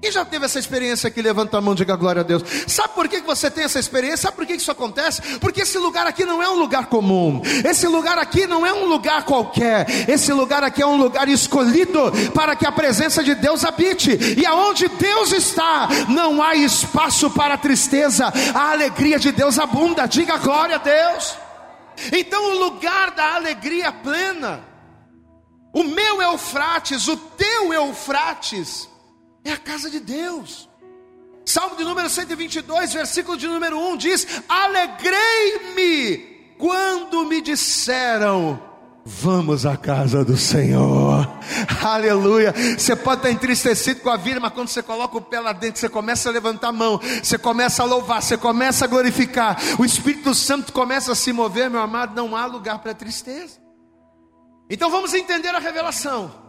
[0.04, 1.22] Quem já teve essa experiência aqui?
[1.22, 2.44] Levanta a mão e diga glória a Deus.
[2.68, 4.24] Sabe por que você tem essa experiência?
[4.24, 5.22] Sabe por que isso acontece?
[5.40, 7.42] Porque esse lugar aqui não é um lugar comum.
[7.64, 9.86] Esse lugar aqui não é um lugar qualquer.
[10.10, 14.12] Esse lugar aqui é um lugar escolhido para que a presença de Deus habite.
[14.38, 18.26] E aonde Deus está, não há espaço para tristeza.
[18.54, 20.06] A alegria de Deus abunda.
[20.06, 21.38] Diga glória a Deus.
[22.12, 24.66] Então, o lugar da alegria plena,
[25.72, 28.92] o meu Eufrates, o teu Eufrates,
[29.44, 30.70] é a casa de Deus.
[31.46, 36.18] Salmo de número 122, versículo de número 1 diz: Alegrei-me
[36.58, 38.60] quando me disseram,
[39.06, 41.28] Vamos à casa do Senhor,
[41.84, 42.54] aleluia.
[42.78, 45.82] Você pode estar entristecido com a vida, mas quando você coloca o pé lá dentro,
[45.82, 49.84] você começa a levantar a mão, você começa a louvar, você começa a glorificar, o
[49.84, 52.16] Espírito Santo começa a se mover, meu amado.
[52.16, 53.62] Não há lugar para tristeza.
[54.70, 56.43] Então vamos entender a revelação.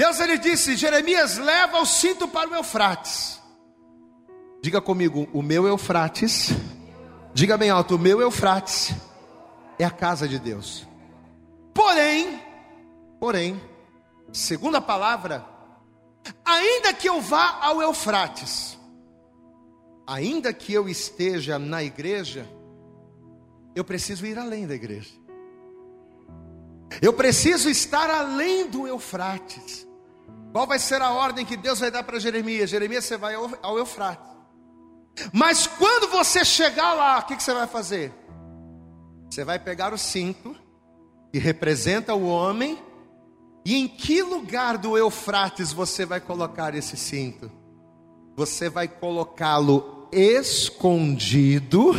[0.00, 3.38] Deus ele disse: Jeremias, leva o cinto para o Eufrates.
[4.62, 6.48] Diga comigo, o meu Eufrates.
[7.34, 8.94] Diga bem alto, o meu Eufrates
[9.78, 10.88] é a casa de Deus.
[11.74, 12.40] Porém,
[13.20, 13.60] porém,
[14.32, 15.44] segunda palavra,
[16.46, 18.78] ainda que eu vá ao Eufrates,
[20.06, 22.48] ainda que eu esteja na igreja,
[23.76, 25.10] eu preciso ir além da igreja.
[27.02, 29.89] Eu preciso estar além do Eufrates.
[30.52, 32.70] Qual vai ser a ordem que Deus vai dar para Jeremias?
[32.70, 34.28] Jeremias, você vai ao Eufrates.
[35.32, 38.12] Mas quando você chegar lá, o que, que você vai fazer?
[39.30, 40.56] Você vai pegar o cinto,
[41.32, 42.78] que representa o homem,
[43.64, 47.50] e em que lugar do Eufrates você vai colocar esse cinto?
[48.36, 51.92] Você vai colocá-lo escondido,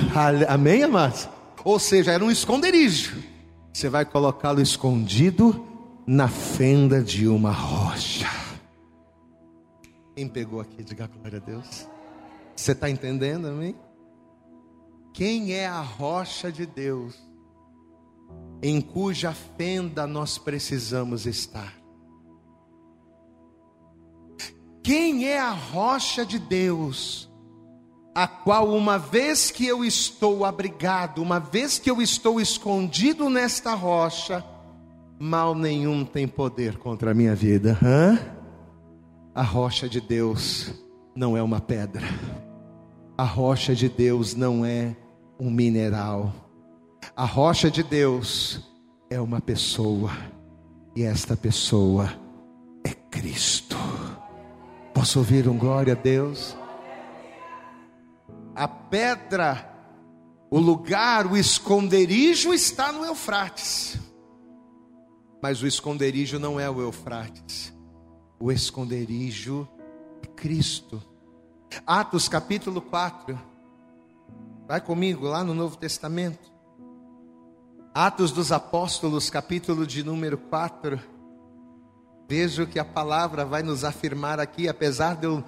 [0.50, 1.30] amém, amados?
[1.64, 3.24] Ou seja, era um esconderijo.
[3.72, 5.71] Você vai colocá-lo escondido
[6.14, 8.28] na fenda de uma rocha.
[10.14, 11.88] Quem pegou aqui, diga glória a Deus.
[12.54, 13.78] Você está entendendo, amém?
[15.14, 17.16] Quem é a rocha de Deus,
[18.62, 21.74] em cuja fenda nós precisamos estar?
[24.84, 27.32] Quem é a rocha de Deus,
[28.14, 33.74] a qual, uma vez que eu estou abrigado, uma vez que eu estou escondido nesta
[33.74, 34.51] rocha,
[35.22, 37.78] mal nenhum tem poder contra a minha vida?
[37.84, 38.18] Hã?
[39.36, 40.74] A rocha de Deus
[41.16, 42.02] não é uma pedra.
[43.16, 44.96] A rocha de Deus não é
[45.40, 46.34] um mineral.
[47.16, 48.68] A rocha de Deus
[49.12, 50.12] é uma pessoa.
[50.96, 52.10] E esta pessoa
[52.84, 53.78] é Cristo.
[54.92, 56.58] Posso ouvir um glória a Deus?
[58.56, 59.72] A pedra,
[60.50, 64.11] o lugar, o esconderijo está no Eufrates.
[65.42, 67.74] Mas o esconderijo não é o Eufrates
[68.42, 69.68] o esconderijo
[70.20, 71.02] de Cristo.
[71.86, 73.40] Atos capítulo 4.
[74.68, 76.52] Vai comigo lá no Novo Testamento.
[77.94, 81.00] Atos dos Apóstolos, capítulo de número 4.
[82.28, 85.44] Vejo que a palavra vai nos afirmar aqui, apesar de eu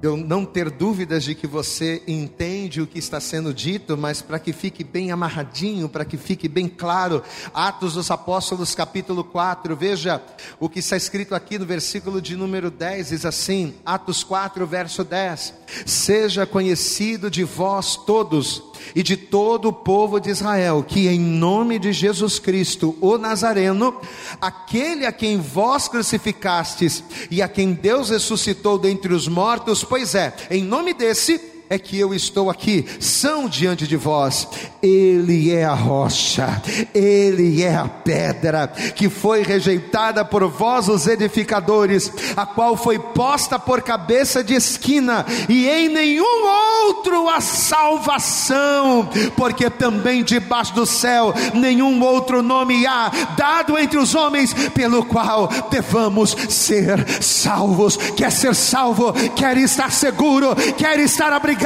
[0.00, 4.38] eu não ter dúvidas de que você entende o que está sendo dito, mas para
[4.38, 10.22] que fique bem amarradinho, para que fique bem claro, Atos dos Apóstolos, capítulo 4, veja
[10.60, 15.02] o que está escrito aqui no versículo de número 10, diz assim: Atos 4, verso
[15.02, 18.62] 10: Seja conhecido de vós todos
[18.94, 24.00] e de todo o povo de Israel, que em nome de Jesus Cristo, o Nazareno,
[24.40, 30.34] aquele a quem vós crucificastes e a quem Deus ressuscitou dentre os mortos, pois é,
[30.50, 34.48] em nome desse é que eu estou aqui, são diante de vós.
[34.82, 36.62] Ele é a rocha,
[36.94, 43.58] ele é a pedra que foi rejeitada por vós, os edificadores, a qual foi posta
[43.58, 46.46] por cabeça de esquina, e em nenhum
[46.86, 54.14] outro a salvação, porque também debaixo do céu nenhum outro nome há dado entre os
[54.14, 57.96] homens pelo qual devamos ser salvos.
[58.16, 61.57] Quer ser salvo, quer estar seguro, quer estar abrigado,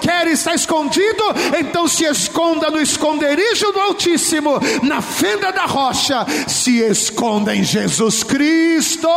[0.00, 1.22] quer estar escondido,
[1.58, 8.22] então se esconda no esconderijo do Altíssimo, na fenda da rocha, se esconda em Jesus
[8.22, 9.08] Cristo.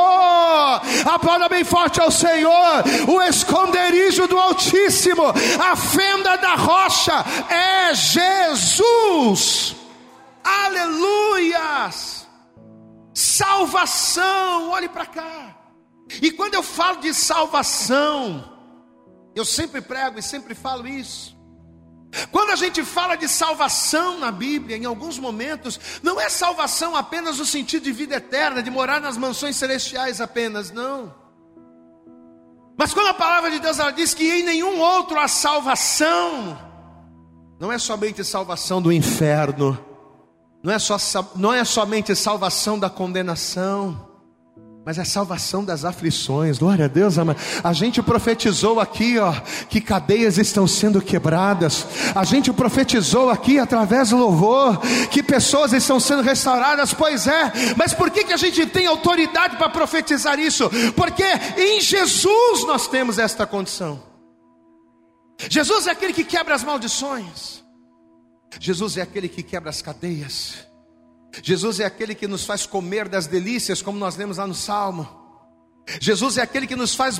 [1.05, 5.23] Aplauda bem forte ao Senhor, o esconderijo do Altíssimo,
[5.59, 9.75] a fenda da rocha é Jesus.
[10.43, 12.27] Aleluias!
[13.13, 15.55] Salvação, olhe para cá.
[16.21, 18.58] E quando eu falo de salvação,
[19.35, 21.37] eu sempre prego e sempre falo isso.
[22.31, 27.37] Quando a gente fala de salvação na Bíblia, em alguns momentos, não é salvação apenas
[27.37, 31.13] no sentido de vida eterna, de morar nas mansões celestiais apenas, não.
[32.75, 36.57] Mas quando a palavra de Deus ela diz que em nenhum outro há salvação,
[37.59, 39.77] não é somente salvação do inferno,
[40.63, 40.97] não é, só,
[41.35, 44.08] não é somente salvação da condenação,
[44.85, 46.57] mas é salvação das aflições.
[46.57, 47.39] Glória a Deus, amado.
[47.63, 49.33] A gente profetizou aqui, ó,
[49.69, 51.85] que cadeias estão sendo quebradas.
[52.15, 54.79] A gente profetizou aqui através do louvor
[55.11, 56.93] que pessoas estão sendo restauradas.
[56.93, 60.69] Pois é, mas por que que a gente tem autoridade para profetizar isso?
[60.95, 61.25] Porque
[61.57, 64.01] em Jesus nós temos esta condição.
[65.49, 67.63] Jesus é aquele que quebra as maldições.
[68.59, 70.68] Jesus é aquele que quebra as cadeias.
[71.43, 75.07] Jesus é aquele que nos faz comer das delícias, como nós lemos lá no Salmo.
[75.99, 77.19] Jesus é aquele que nos faz,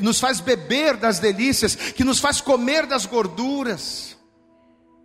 [0.00, 4.16] nos faz beber das delícias, que nos faz comer das gorduras.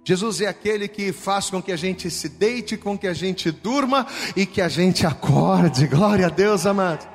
[0.04, 3.52] Jesus é aquele que faz com que a gente se deite, com que a gente
[3.52, 5.88] durma e que a gente acorde.
[5.88, 7.08] Glória a Deus, amado.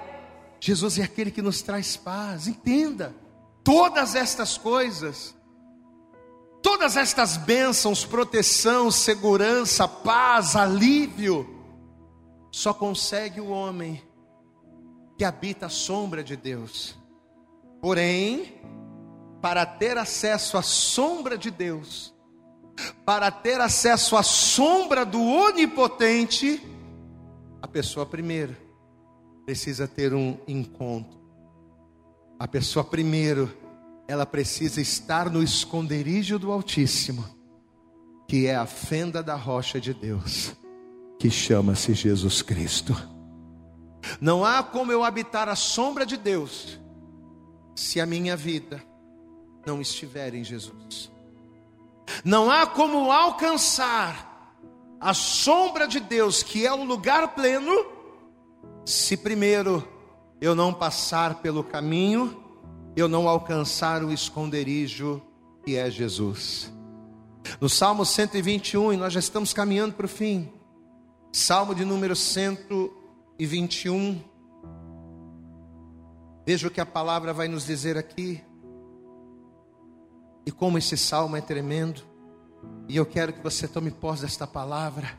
[0.61, 2.47] Jesus é aquele que nos traz paz.
[2.47, 3.15] Entenda,
[3.65, 5.36] todas estas coisas
[6.67, 11.49] Todas estas bênçãos, proteção, segurança, paz, alívio,
[12.51, 14.03] só consegue o homem
[15.17, 16.99] que habita a sombra de Deus.
[17.81, 18.61] Porém,
[19.41, 22.13] para ter acesso à sombra de Deus,
[23.05, 26.61] para ter acesso à sombra do onipotente,
[27.63, 28.57] a pessoa primeiro
[29.45, 31.17] precisa ter um encontro.
[32.41, 33.57] A pessoa primeiro
[34.09, 37.25] ela precisa estar no esconderijo do Altíssimo,
[38.29, 40.55] que é a fenda da rocha de Deus,
[41.19, 42.95] que chama-se Jesus Cristo.
[44.21, 46.79] Não há como eu habitar a sombra de Deus,
[47.75, 48.83] se a minha vida
[49.67, 51.11] não estiver em Jesus.
[52.25, 54.55] Não há como alcançar
[55.01, 57.75] a sombra de Deus, que é o lugar pleno,
[58.85, 59.87] se primeiro
[60.41, 62.46] eu não passar pelo caminho
[62.97, 65.23] eu não alcançar o esconderijo
[65.65, 66.73] que é Jesus.
[67.61, 70.51] No Salmo 121, e nós já estamos caminhando para o fim.
[71.31, 74.19] Salmo de número 121.
[76.47, 78.43] Veja o que a palavra vai nos dizer aqui.
[80.47, 82.01] E como esse salmo é tremendo.
[82.89, 85.11] E eu quero que você tome posse desta palavra.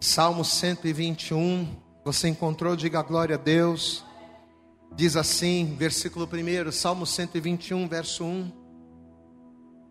[0.00, 1.68] Salmo 121.
[2.04, 4.04] Você encontrou, diga glória a Deus.
[4.96, 8.52] Diz assim, versículo 1, Salmo 121, verso 1: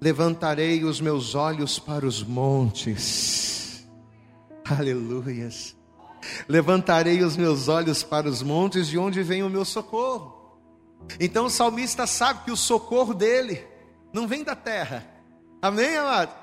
[0.01, 3.85] Levantarei os meus olhos para os montes,
[4.63, 5.75] aleluias.
[6.47, 10.41] Levantarei os meus olhos para os montes, de onde vem o meu socorro.
[11.19, 13.61] Então o salmista sabe que o socorro dele
[14.13, 15.05] não vem da terra,
[15.61, 16.33] amém, amado?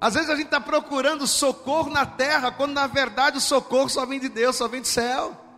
[0.00, 4.04] Às vezes a gente está procurando socorro na terra, quando na verdade o socorro só
[4.04, 5.49] vem de Deus, só vem do céu.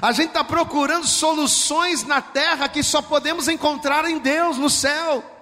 [0.00, 5.33] A gente está procurando soluções na terra que só podemos encontrar em Deus, no céu.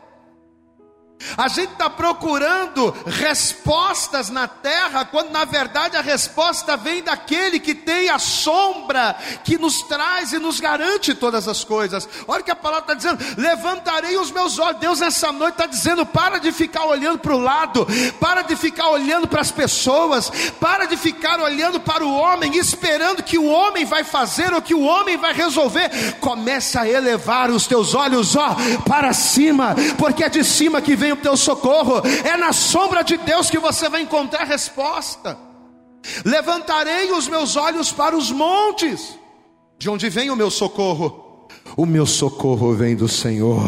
[1.37, 7.75] A gente está procurando respostas na terra, quando na verdade a resposta vem daquele que
[7.75, 12.09] tem a sombra, que nos traz e nos garante todas as coisas.
[12.27, 14.81] Olha o que a palavra está dizendo: levantarei os meus olhos.
[14.81, 17.87] Deus nessa noite está dizendo: para de ficar olhando para o lado,
[18.21, 20.31] para de ficar olhando para as pessoas,
[20.61, 24.75] para de ficar olhando para o homem, esperando que o homem vai fazer ou que
[24.75, 25.91] o homem vai resolver.
[26.21, 28.57] Começa a elevar os teus olhos, ó,
[28.87, 33.17] para cima, porque é de cima que vem o teu socorro, é na sombra de
[33.17, 35.39] Deus que você vai encontrar resposta.
[36.25, 39.19] Levantarei os meus olhos para os montes,
[39.79, 41.49] de onde vem o meu socorro?
[41.77, 43.63] O meu socorro vem do Senhor,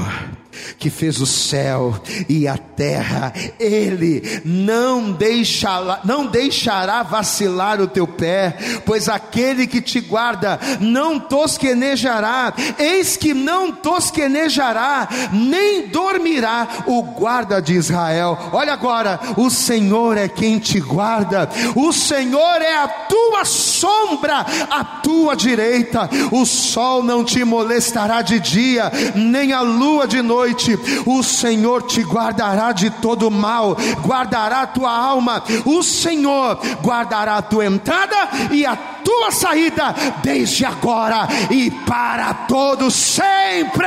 [0.79, 1.99] que fez o céu
[2.29, 9.81] e a terra, Ele não deixará, não deixará vacilar o teu pé, pois aquele que
[9.81, 18.39] te guarda não tosquenejará, eis que não tosquenejará, nem dormirá o guarda de Israel.
[18.53, 24.85] Olha agora, o Senhor é quem te guarda, o Senhor é a tua sombra, a
[24.85, 30.79] tua direita, o sol não te molestará de dia, nem a lua de noite noite,
[31.07, 37.65] o Senhor te guardará de todo mal, guardará tua alma, o Senhor guardará a tua
[37.65, 43.87] entrada e a tua saída, desde agora e para todos sempre.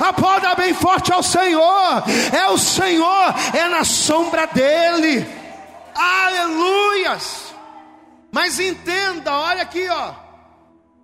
[0.00, 5.26] Aplauda bem forte ao Senhor, é o Senhor, é na sombra dEle,
[5.94, 7.52] aleluias.
[8.30, 10.12] Mas entenda, olha aqui, ó,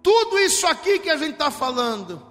[0.03, 2.30] tudo isso aqui que a gente está falando,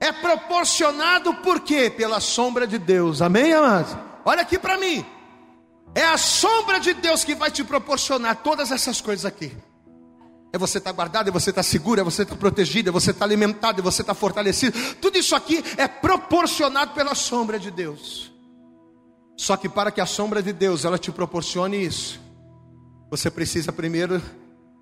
[0.00, 1.90] é proporcionado por quê?
[1.90, 3.20] Pela sombra de Deus.
[3.20, 3.94] Amém, amados?
[4.24, 5.04] Olha aqui para mim.
[5.94, 9.54] É a sombra de Deus que vai te proporcionar todas essas coisas aqui.
[10.52, 12.88] É você estar tá guardado, é você estar tá seguro, é você estar tá protegido,
[12.88, 14.76] é você estar tá alimentado, é você estar tá fortalecido.
[14.96, 18.32] Tudo isso aqui é proporcionado pela sombra de Deus.
[19.36, 22.20] Só que para que a sombra de Deus ela te proporcione isso,
[23.10, 24.20] você precisa primeiro,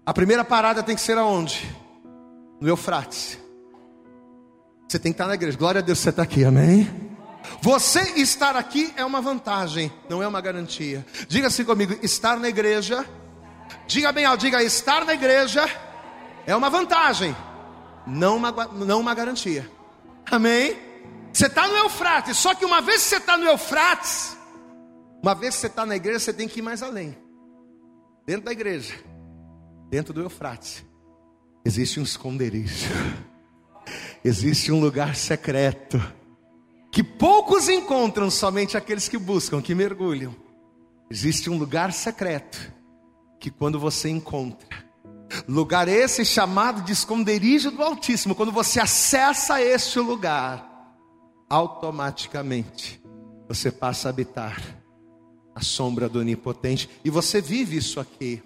[0.07, 1.75] a primeira parada tem que ser aonde?
[2.61, 3.39] No Eufrates.
[4.89, 5.59] Você tem que estar na igreja.
[5.59, 6.89] Glória a Deus, você está aqui, amém?
[7.61, 11.05] Você estar aqui é uma vantagem, não é uma garantia.
[11.29, 13.05] Diga assim comigo: estar na igreja.
[13.87, 15.69] Diga bem diga estar na igreja
[16.47, 17.37] é uma vantagem,
[18.07, 19.71] não uma, não uma garantia.
[20.31, 20.75] Amém?
[21.31, 24.35] Você está no Eufrates, só que uma vez que você está no Eufrates,
[25.23, 27.15] uma vez que você está na igreja, você tem que ir mais além.
[28.27, 28.95] Dentro da igreja,
[29.91, 30.83] dentro do Eufrates,
[31.67, 32.89] existe um esconderijo
[34.25, 36.01] existe um lugar secreto
[36.91, 40.35] que poucos encontram, somente aqueles que buscam, que mergulham.
[41.11, 42.73] Existe um lugar secreto
[43.39, 44.69] que quando você encontra,
[45.47, 50.67] lugar esse chamado de esconderijo do Altíssimo, quando você acessa este lugar,
[51.49, 53.03] automaticamente
[53.47, 54.61] você passa a habitar
[55.55, 58.43] a sombra do Onipotente e você vive isso aqui.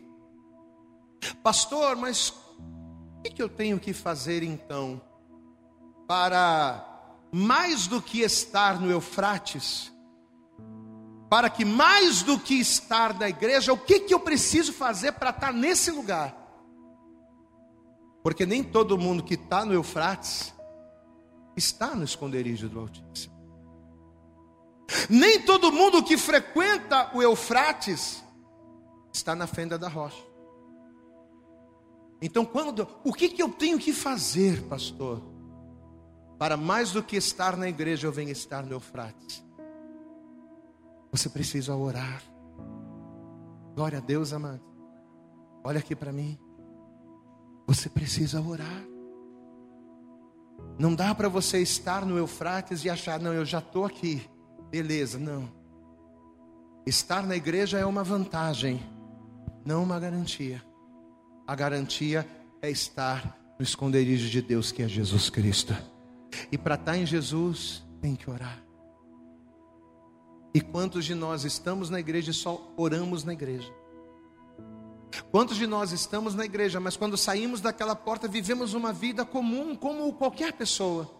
[1.43, 5.01] Pastor, mas o que eu tenho que fazer então?
[6.07, 6.89] Para
[7.33, 9.93] mais do que estar no Eufrates,
[11.31, 15.31] para que mais do que estar na igreja, o que, que eu preciso fazer para
[15.31, 16.37] estar nesse lugar?
[18.23, 20.53] Porque nem todo mundo que está no Eufrates
[21.57, 23.33] está no esconderijo do Altíssimo.
[25.09, 28.23] Nem todo mundo que frequenta o Eufrates
[29.13, 30.23] está na fenda da rocha.
[32.21, 35.21] Então, quando, o que, que eu tenho que fazer, pastor?
[36.43, 39.45] Para mais do que estar na igreja, eu venho estar no Eufrates.
[41.13, 42.21] Você precisa orar.
[43.77, 44.61] Glória a Deus, amado.
[45.63, 46.37] Olha aqui para mim.
[47.65, 48.83] Você precisa orar.
[50.77, 54.29] Não dá para você estar no Eufrates e achar, não, eu já estou aqui.
[54.69, 55.49] Beleza, não.
[56.85, 58.85] Estar na igreja é uma vantagem,
[59.65, 60.61] não uma garantia.
[61.47, 62.27] A garantia
[62.61, 65.92] é estar no esconderijo de Deus, que é Jesus Cristo.
[66.51, 68.63] E para estar tá em Jesus, tem que orar.
[70.55, 73.73] E quantos de nós estamos na igreja e só oramos na igreja?
[75.31, 79.75] Quantos de nós estamos na igreja, mas quando saímos daquela porta vivemos uma vida comum
[79.75, 81.11] como qualquer pessoa?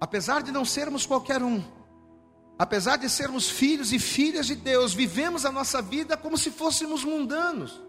[0.00, 1.62] Apesar de não sermos qualquer um,
[2.58, 7.04] apesar de sermos filhos e filhas de Deus, vivemos a nossa vida como se fôssemos
[7.04, 7.83] mundanos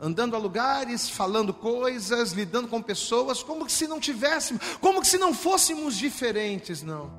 [0.00, 5.32] andando a lugares, falando coisas, lidando com pessoas, como se não tivéssemos, como se não
[5.32, 7.10] fôssemos diferentes, não.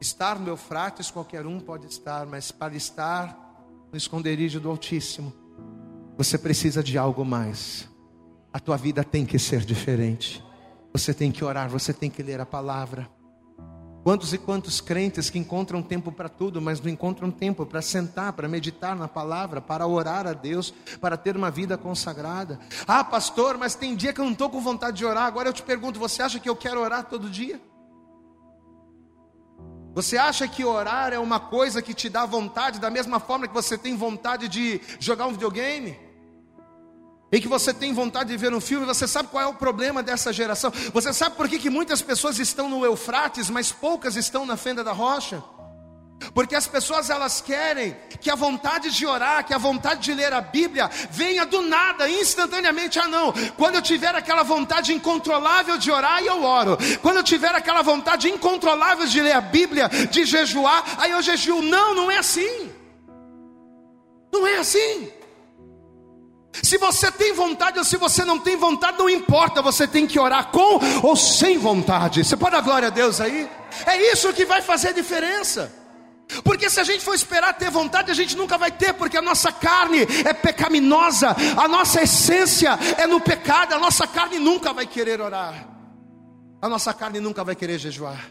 [0.00, 3.38] Estar no Eufrates qualquer um pode estar, mas para estar
[3.90, 5.32] no esconderijo do Altíssimo,
[6.16, 7.88] você precisa de algo mais.
[8.52, 10.44] A tua vida tem que ser diferente.
[10.92, 13.08] Você tem que orar, você tem que ler a palavra.
[14.02, 18.32] Quantos e quantos crentes que encontram tempo para tudo, mas não encontram tempo para sentar,
[18.32, 22.58] para meditar na palavra, para orar a Deus, para ter uma vida consagrada.
[22.86, 25.24] Ah, pastor, mas tem dia que eu não estou com vontade de orar.
[25.24, 27.60] Agora eu te pergunto: você acha que eu quero orar todo dia?
[29.94, 33.54] Você acha que orar é uma coisa que te dá vontade, da mesma forma que
[33.54, 35.96] você tem vontade de jogar um videogame?
[37.32, 40.02] Em que você tem vontade de ver um filme, você sabe qual é o problema
[40.02, 40.70] dessa geração?
[40.92, 44.84] Você sabe por que, que muitas pessoas estão no Eufrates, mas poucas estão na fenda
[44.84, 45.42] da rocha?
[46.34, 50.32] Porque as pessoas elas querem que a vontade de orar, que a vontade de ler
[50.32, 52.98] a Bíblia venha do nada, instantaneamente.
[52.98, 53.32] Ah, não.
[53.56, 56.78] Quando eu tiver aquela vontade incontrolável de orar, eu oro.
[57.00, 61.62] Quando eu tiver aquela vontade incontrolável de ler a Bíblia, de jejuar, aí eu jejuo.
[61.62, 62.70] Não, não é assim.
[64.32, 65.21] Não é assim.
[66.60, 70.18] Se você tem vontade ou se você não tem vontade, não importa, você tem que
[70.18, 72.22] orar com ou sem vontade.
[72.24, 73.48] Você pode dar glória a Deus aí?
[73.86, 75.72] É isso que vai fazer diferença.
[76.44, 79.22] Porque se a gente for esperar ter vontade, a gente nunca vai ter, porque a
[79.22, 84.86] nossa carne é pecaminosa, a nossa essência é no pecado, a nossa carne nunca vai
[84.86, 85.68] querer orar,
[86.60, 88.30] a nossa carne nunca vai querer jejuar,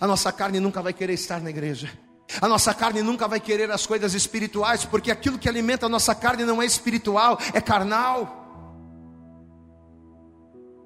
[0.00, 1.90] a nossa carne nunca vai querer estar na igreja.
[2.40, 6.14] A nossa carne nunca vai querer as coisas espirituais, porque aquilo que alimenta a nossa
[6.14, 8.38] carne não é espiritual, é carnal.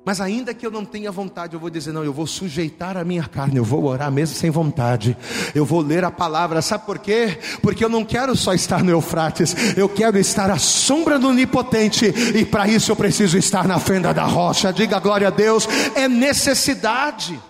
[0.05, 3.05] Mas ainda que eu não tenha vontade, eu vou dizer: não, eu vou sujeitar a
[3.05, 5.17] minha carne, eu vou orar mesmo sem vontade,
[5.55, 7.39] eu vou ler a palavra, sabe por quê?
[7.61, 12.07] Porque eu não quero só estar no Eufrates, eu quero estar à sombra do Onipotente,
[12.07, 14.73] e para isso eu preciso estar na fenda da rocha.
[14.73, 17.41] Diga glória a Deus, é necessidade.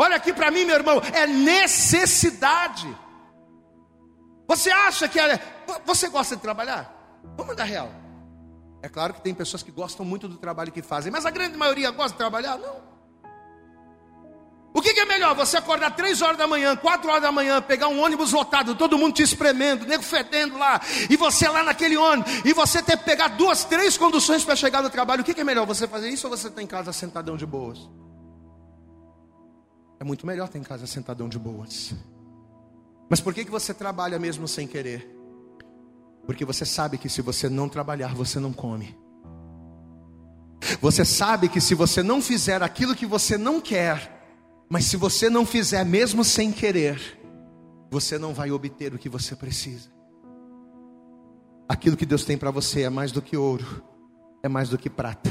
[0.00, 2.86] Olha aqui para mim, meu irmão, é necessidade.
[4.46, 5.40] Você acha que é.
[5.84, 7.20] Você gosta de trabalhar?
[7.36, 7.90] Vamos dar real.
[8.80, 11.56] É claro que tem pessoas que gostam muito do trabalho que fazem, mas a grande
[11.56, 12.56] maioria gosta de trabalhar?
[12.58, 12.76] Não.
[14.72, 15.34] O que, que, é melhor?
[15.34, 18.96] Você acordar três horas da manhã, quatro horas da manhã, pegar um ônibus lotado, todo
[18.96, 20.80] mundo te espremendo, nego fedendo lá,
[21.10, 24.80] e você lá naquele ônibus, e você ter que pegar duas, três conduções para chegar
[24.80, 25.22] no trabalho.
[25.22, 25.66] O que, que é melhor?
[25.66, 27.88] Você fazer isso ou você tá em casa sentadão de boas?
[30.00, 31.94] É muito melhor estar em casa sentadão de boas.
[33.08, 35.08] Mas por que, que você trabalha mesmo sem querer?
[36.26, 38.96] Porque você sabe que se você não trabalhar, você não come.
[40.80, 44.14] Você sabe que se você não fizer aquilo que você não quer,
[44.68, 47.18] mas se você não fizer mesmo sem querer,
[47.90, 49.88] você não vai obter o que você precisa.
[51.68, 53.82] Aquilo que Deus tem para você é mais do que ouro,
[54.42, 55.30] é mais do que prata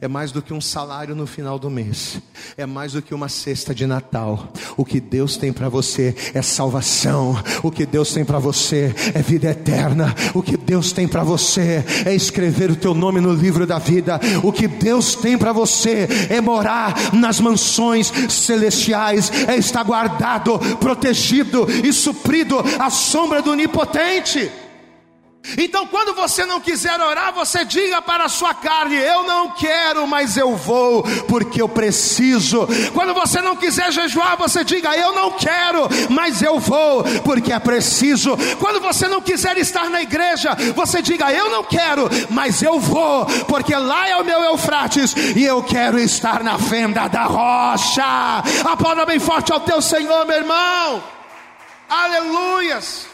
[0.00, 2.20] é mais do que um salário no final do mês,
[2.56, 4.52] é mais do que uma cesta de Natal.
[4.76, 9.22] O que Deus tem para você é salvação, o que Deus tem para você é
[9.22, 13.66] vida eterna, o que Deus tem para você é escrever o teu nome no livro
[13.66, 19.82] da vida, o que Deus tem para você é morar nas mansões celestiais, é estar
[19.82, 24.50] guardado, protegido e suprido à sombra do Onipotente.
[25.56, 30.06] Então, quando você não quiser orar, você diga para a sua carne: Eu não quero,
[30.06, 32.66] mas eu vou, porque eu preciso.
[32.92, 37.58] Quando você não quiser jejuar, você diga: Eu não quero, mas eu vou, porque é
[37.58, 38.36] preciso.
[38.58, 43.26] Quando você não quiser estar na igreja, você diga: Eu não quero, mas eu vou,
[43.46, 48.42] porque lá é o meu Eufrates e eu quero estar na fenda da rocha.
[48.64, 51.02] Aplauda bem forte ao teu Senhor, meu irmão.
[51.88, 53.07] Aleluias.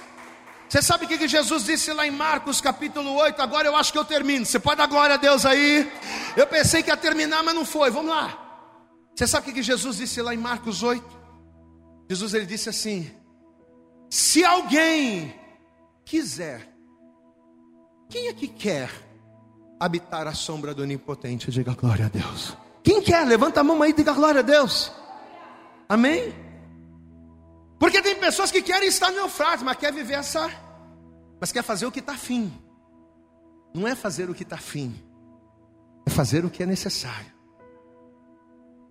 [0.68, 3.40] Você sabe o que Jesus disse lá em Marcos capítulo 8?
[3.40, 4.44] Agora eu acho que eu termino.
[4.44, 5.90] Você pode dar glória a Deus aí?
[6.36, 7.90] Eu pensei que ia terminar, mas não foi.
[7.90, 8.40] Vamos lá.
[9.14, 11.04] Você sabe o que Jesus disse lá em Marcos 8?
[12.10, 13.10] Jesus ele disse assim:
[14.10, 15.34] Se alguém
[16.04, 16.68] quiser,
[18.08, 18.90] quem é que quer
[19.78, 21.50] habitar a sombra do Onipotente?
[21.50, 22.56] Diga glória a Deus.
[22.82, 23.24] Quem quer?
[23.26, 24.90] Levanta a mão aí e diga glória a Deus.
[25.88, 26.43] Amém?
[27.78, 30.50] Porque tem pessoas que querem estar no Eufrates, mas quer viver essa
[31.40, 32.50] mas quer fazer o que está fim.
[33.74, 34.94] Não é fazer o que está fim,
[36.06, 37.32] é fazer o que é necessário.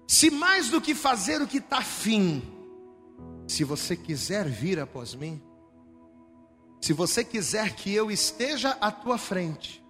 [0.07, 2.43] Se mais do que fazer o que está fim,
[3.47, 5.41] se você quiser vir após mim,
[6.81, 9.83] se você quiser que eu esteja à tua frente,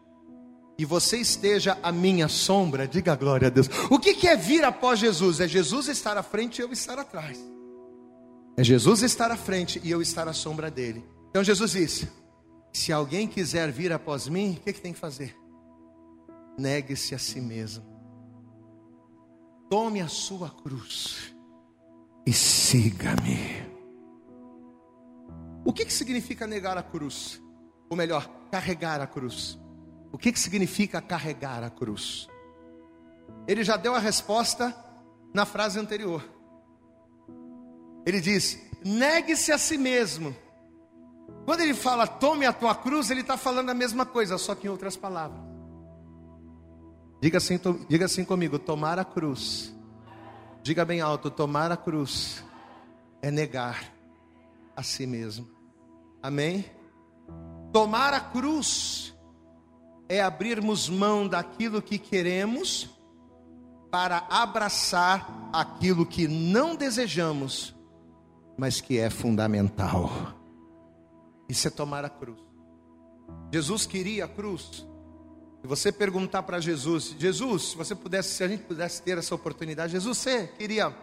[0.78, 3.68] e você esteja à minha sombra, diga glória a Deus.
[3.89, 5.39] O que, que é vir após Jesus?
[5.39, 7.38] É Jesus estar à frente e eu estar atrás.
[8.56, 11.04] É Jesus estar à frente e eu estar à sombra dele.
[11.30, 12.10] Então Jesus disse:
[12.72, 15.36] se alguém quiser vir após mim, o que, que tem que fazer?
[16.58, 17.84] Negue-se a si mesmo.
[19.70, 21.36] Tome a sua cruz
[22.26, 23.64] e siga-me.
[25.66, 27.41] O que, que significa negar a cruz?
[27.89, 29.60] Ou melhor, carregar a cruz.
[30.12, 32.28] O que, que significa carregar a cruz?
[33.47, 34.76] Ele já deu a resposta
[35.34, 36.24] na frase anterior.
[38.06, 40.36] Ele diz: negue-se a si mesmo
[41.45, 44.68] quando ele fala tome a tua cruz, ele está falando a mesma coisa, só que
[44.68, 45.41] em outras palavras.
[47.22, 49.74] Diga assim, diga assim comigo: tomar a cruz.
[50.62, 52.43] Diga bem alto: tomar a cruz
[53.22, 53.91] é negar
[54.76, 55.47] a si mesmo.
[56.22, 56.66] Amém?
[57.74, 59.14] Tomar a cruz
[60.08, 62.89] é abrirmos mão daquilo que queremos
[63.91, 67.72] para abraçar aquilo que não desejamos
[68.64, 70.09] mas que é fundamental.
[71.49, 72.39] Isso é tomar a cruz.
[73.51, 74.88] Jesus queria a cruz.
[75.59, 79.36] Se você perguntar para Jesus, Jesus, se você pudesse, se a gente pudesse ter essa
[79.36, 80.95] oportunidade, Jesus, você queria,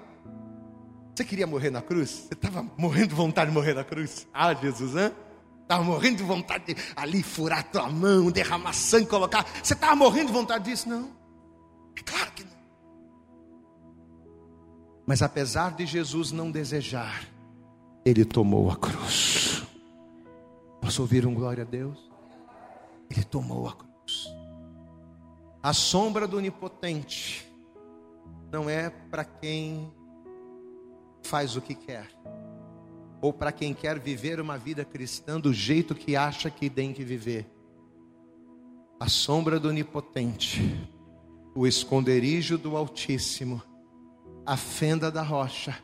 [1.15, 2.29] você queria morrer na cruz?
[2.29, 4.27] Você estava morrendo de vontade de morrer na cruz?
[4.33, 5.13] Ah, Jesus, hein?
[5.61, 9.45] Estava morrendo de vontade de ali furar tua mão, derramar sangue, colocar.
[9.63, 10.89] Você estava morrendo de vontade disso?
[10.89, 11.11] Não.
[11.95, 12.59] É claro que não.
[15.07, 17.29] Mas apesar de Jesus não desejar,
[18.05, 19.63] ele tomou a cruz.
[20.81, 22.11] Posso ouvir um glória a Deus?
[23.11, 24.29] Ele tomou a cruz.
[25.63, 27.47] A sombra do onipotente
[28.51, 29.93] não é para quem
[31.23, 32.09] faz o que quer,
[33.21, 37.05] ou para quem quer viver uma vida cristã do jeito que acha que tem que
[37.05, 37.47] viver.
[38.99, 40.91] A sombra do onipotente,
[41.55, 43.63] o esconderijo do Altíssimo,
[44.47, 45.79] a fenda da rocha,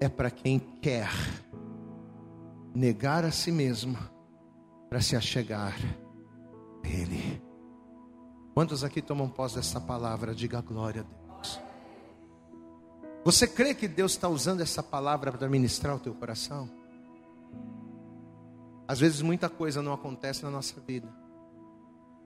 [0.00, 1.10] é para quem quer
[2.74, 3.96] negar a si mesmo
[4.88, 5.74] para se achegar
[6.84, 7.42] a Ele.
[8.54, 10.34] Quantos aqui tomam posse dessa palavra?
[10.34, 11.60] Diga glória a Deus.
[13.24, 16.68] Você crê que Deus está usando essa palavra para ministrar o teu coração?
[18.86, 21.08] Às vezes muita coisa não acontece na nossa vida.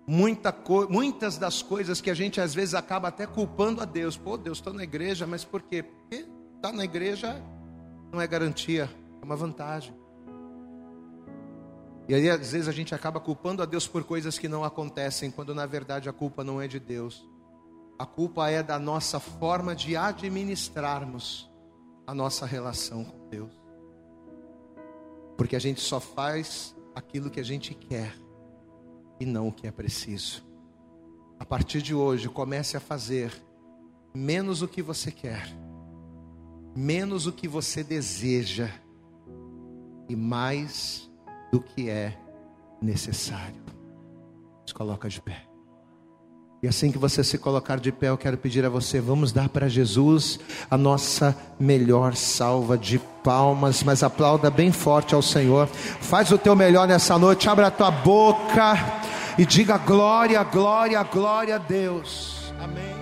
[0.06, 4.16] Muita co muitas das coisas que a gente às vezes acaba até culpando a Deus.
[4.16, 5.82] Pô, Deus, estou na igreja, mas por quê?
[5.82, 7.42] Porque estar tá na igreja
[8.12, 8.90] não é garantia,
[9.20, 9.94] é uma vantagem.
[12.08, 15.30] E aí, às vezes, a gente acaba culpando a Deus por coisas que não acontecem,
[15.30, 17.26] quando na verdade a culpa não é de Deus.
[17.98, 21.50] A culpa é da nossa forma de administrarmos
[22.06, 23.52] a nossa relação com Deus.
[25.36, 28.14] Porque a gente só faz aquilo que a gente quer
[29.18, 30.44] e não o que é preciso.
[31.38, 33.32] A partir de hoje, comece a fazer
[34.14, 35.48] menos o que você quer,
[36.74, 38.68] menos o que você deseja
[40.08, 41.10] e mais
[41.52, 42.16] do que é
[42.80, 43.62] necessário.
[44.66, 45.52] Se coloca de pé.
[46.62, 49.48] E assim que você se colocar de pé, eu quero pedir a você, vamos dar
[49.48, 50.38] para Jesus
[50.70, 55.66] a nossa melhor salva de palmas, mas aplauda bem forte ao Senhor.
[55.66, 58.74] Faz o teu melhor nessa noite, abra a tua boca
[59.36, 62.52] e diga glória, glória, glória a Deus.
[62.60, 63.01] Amém.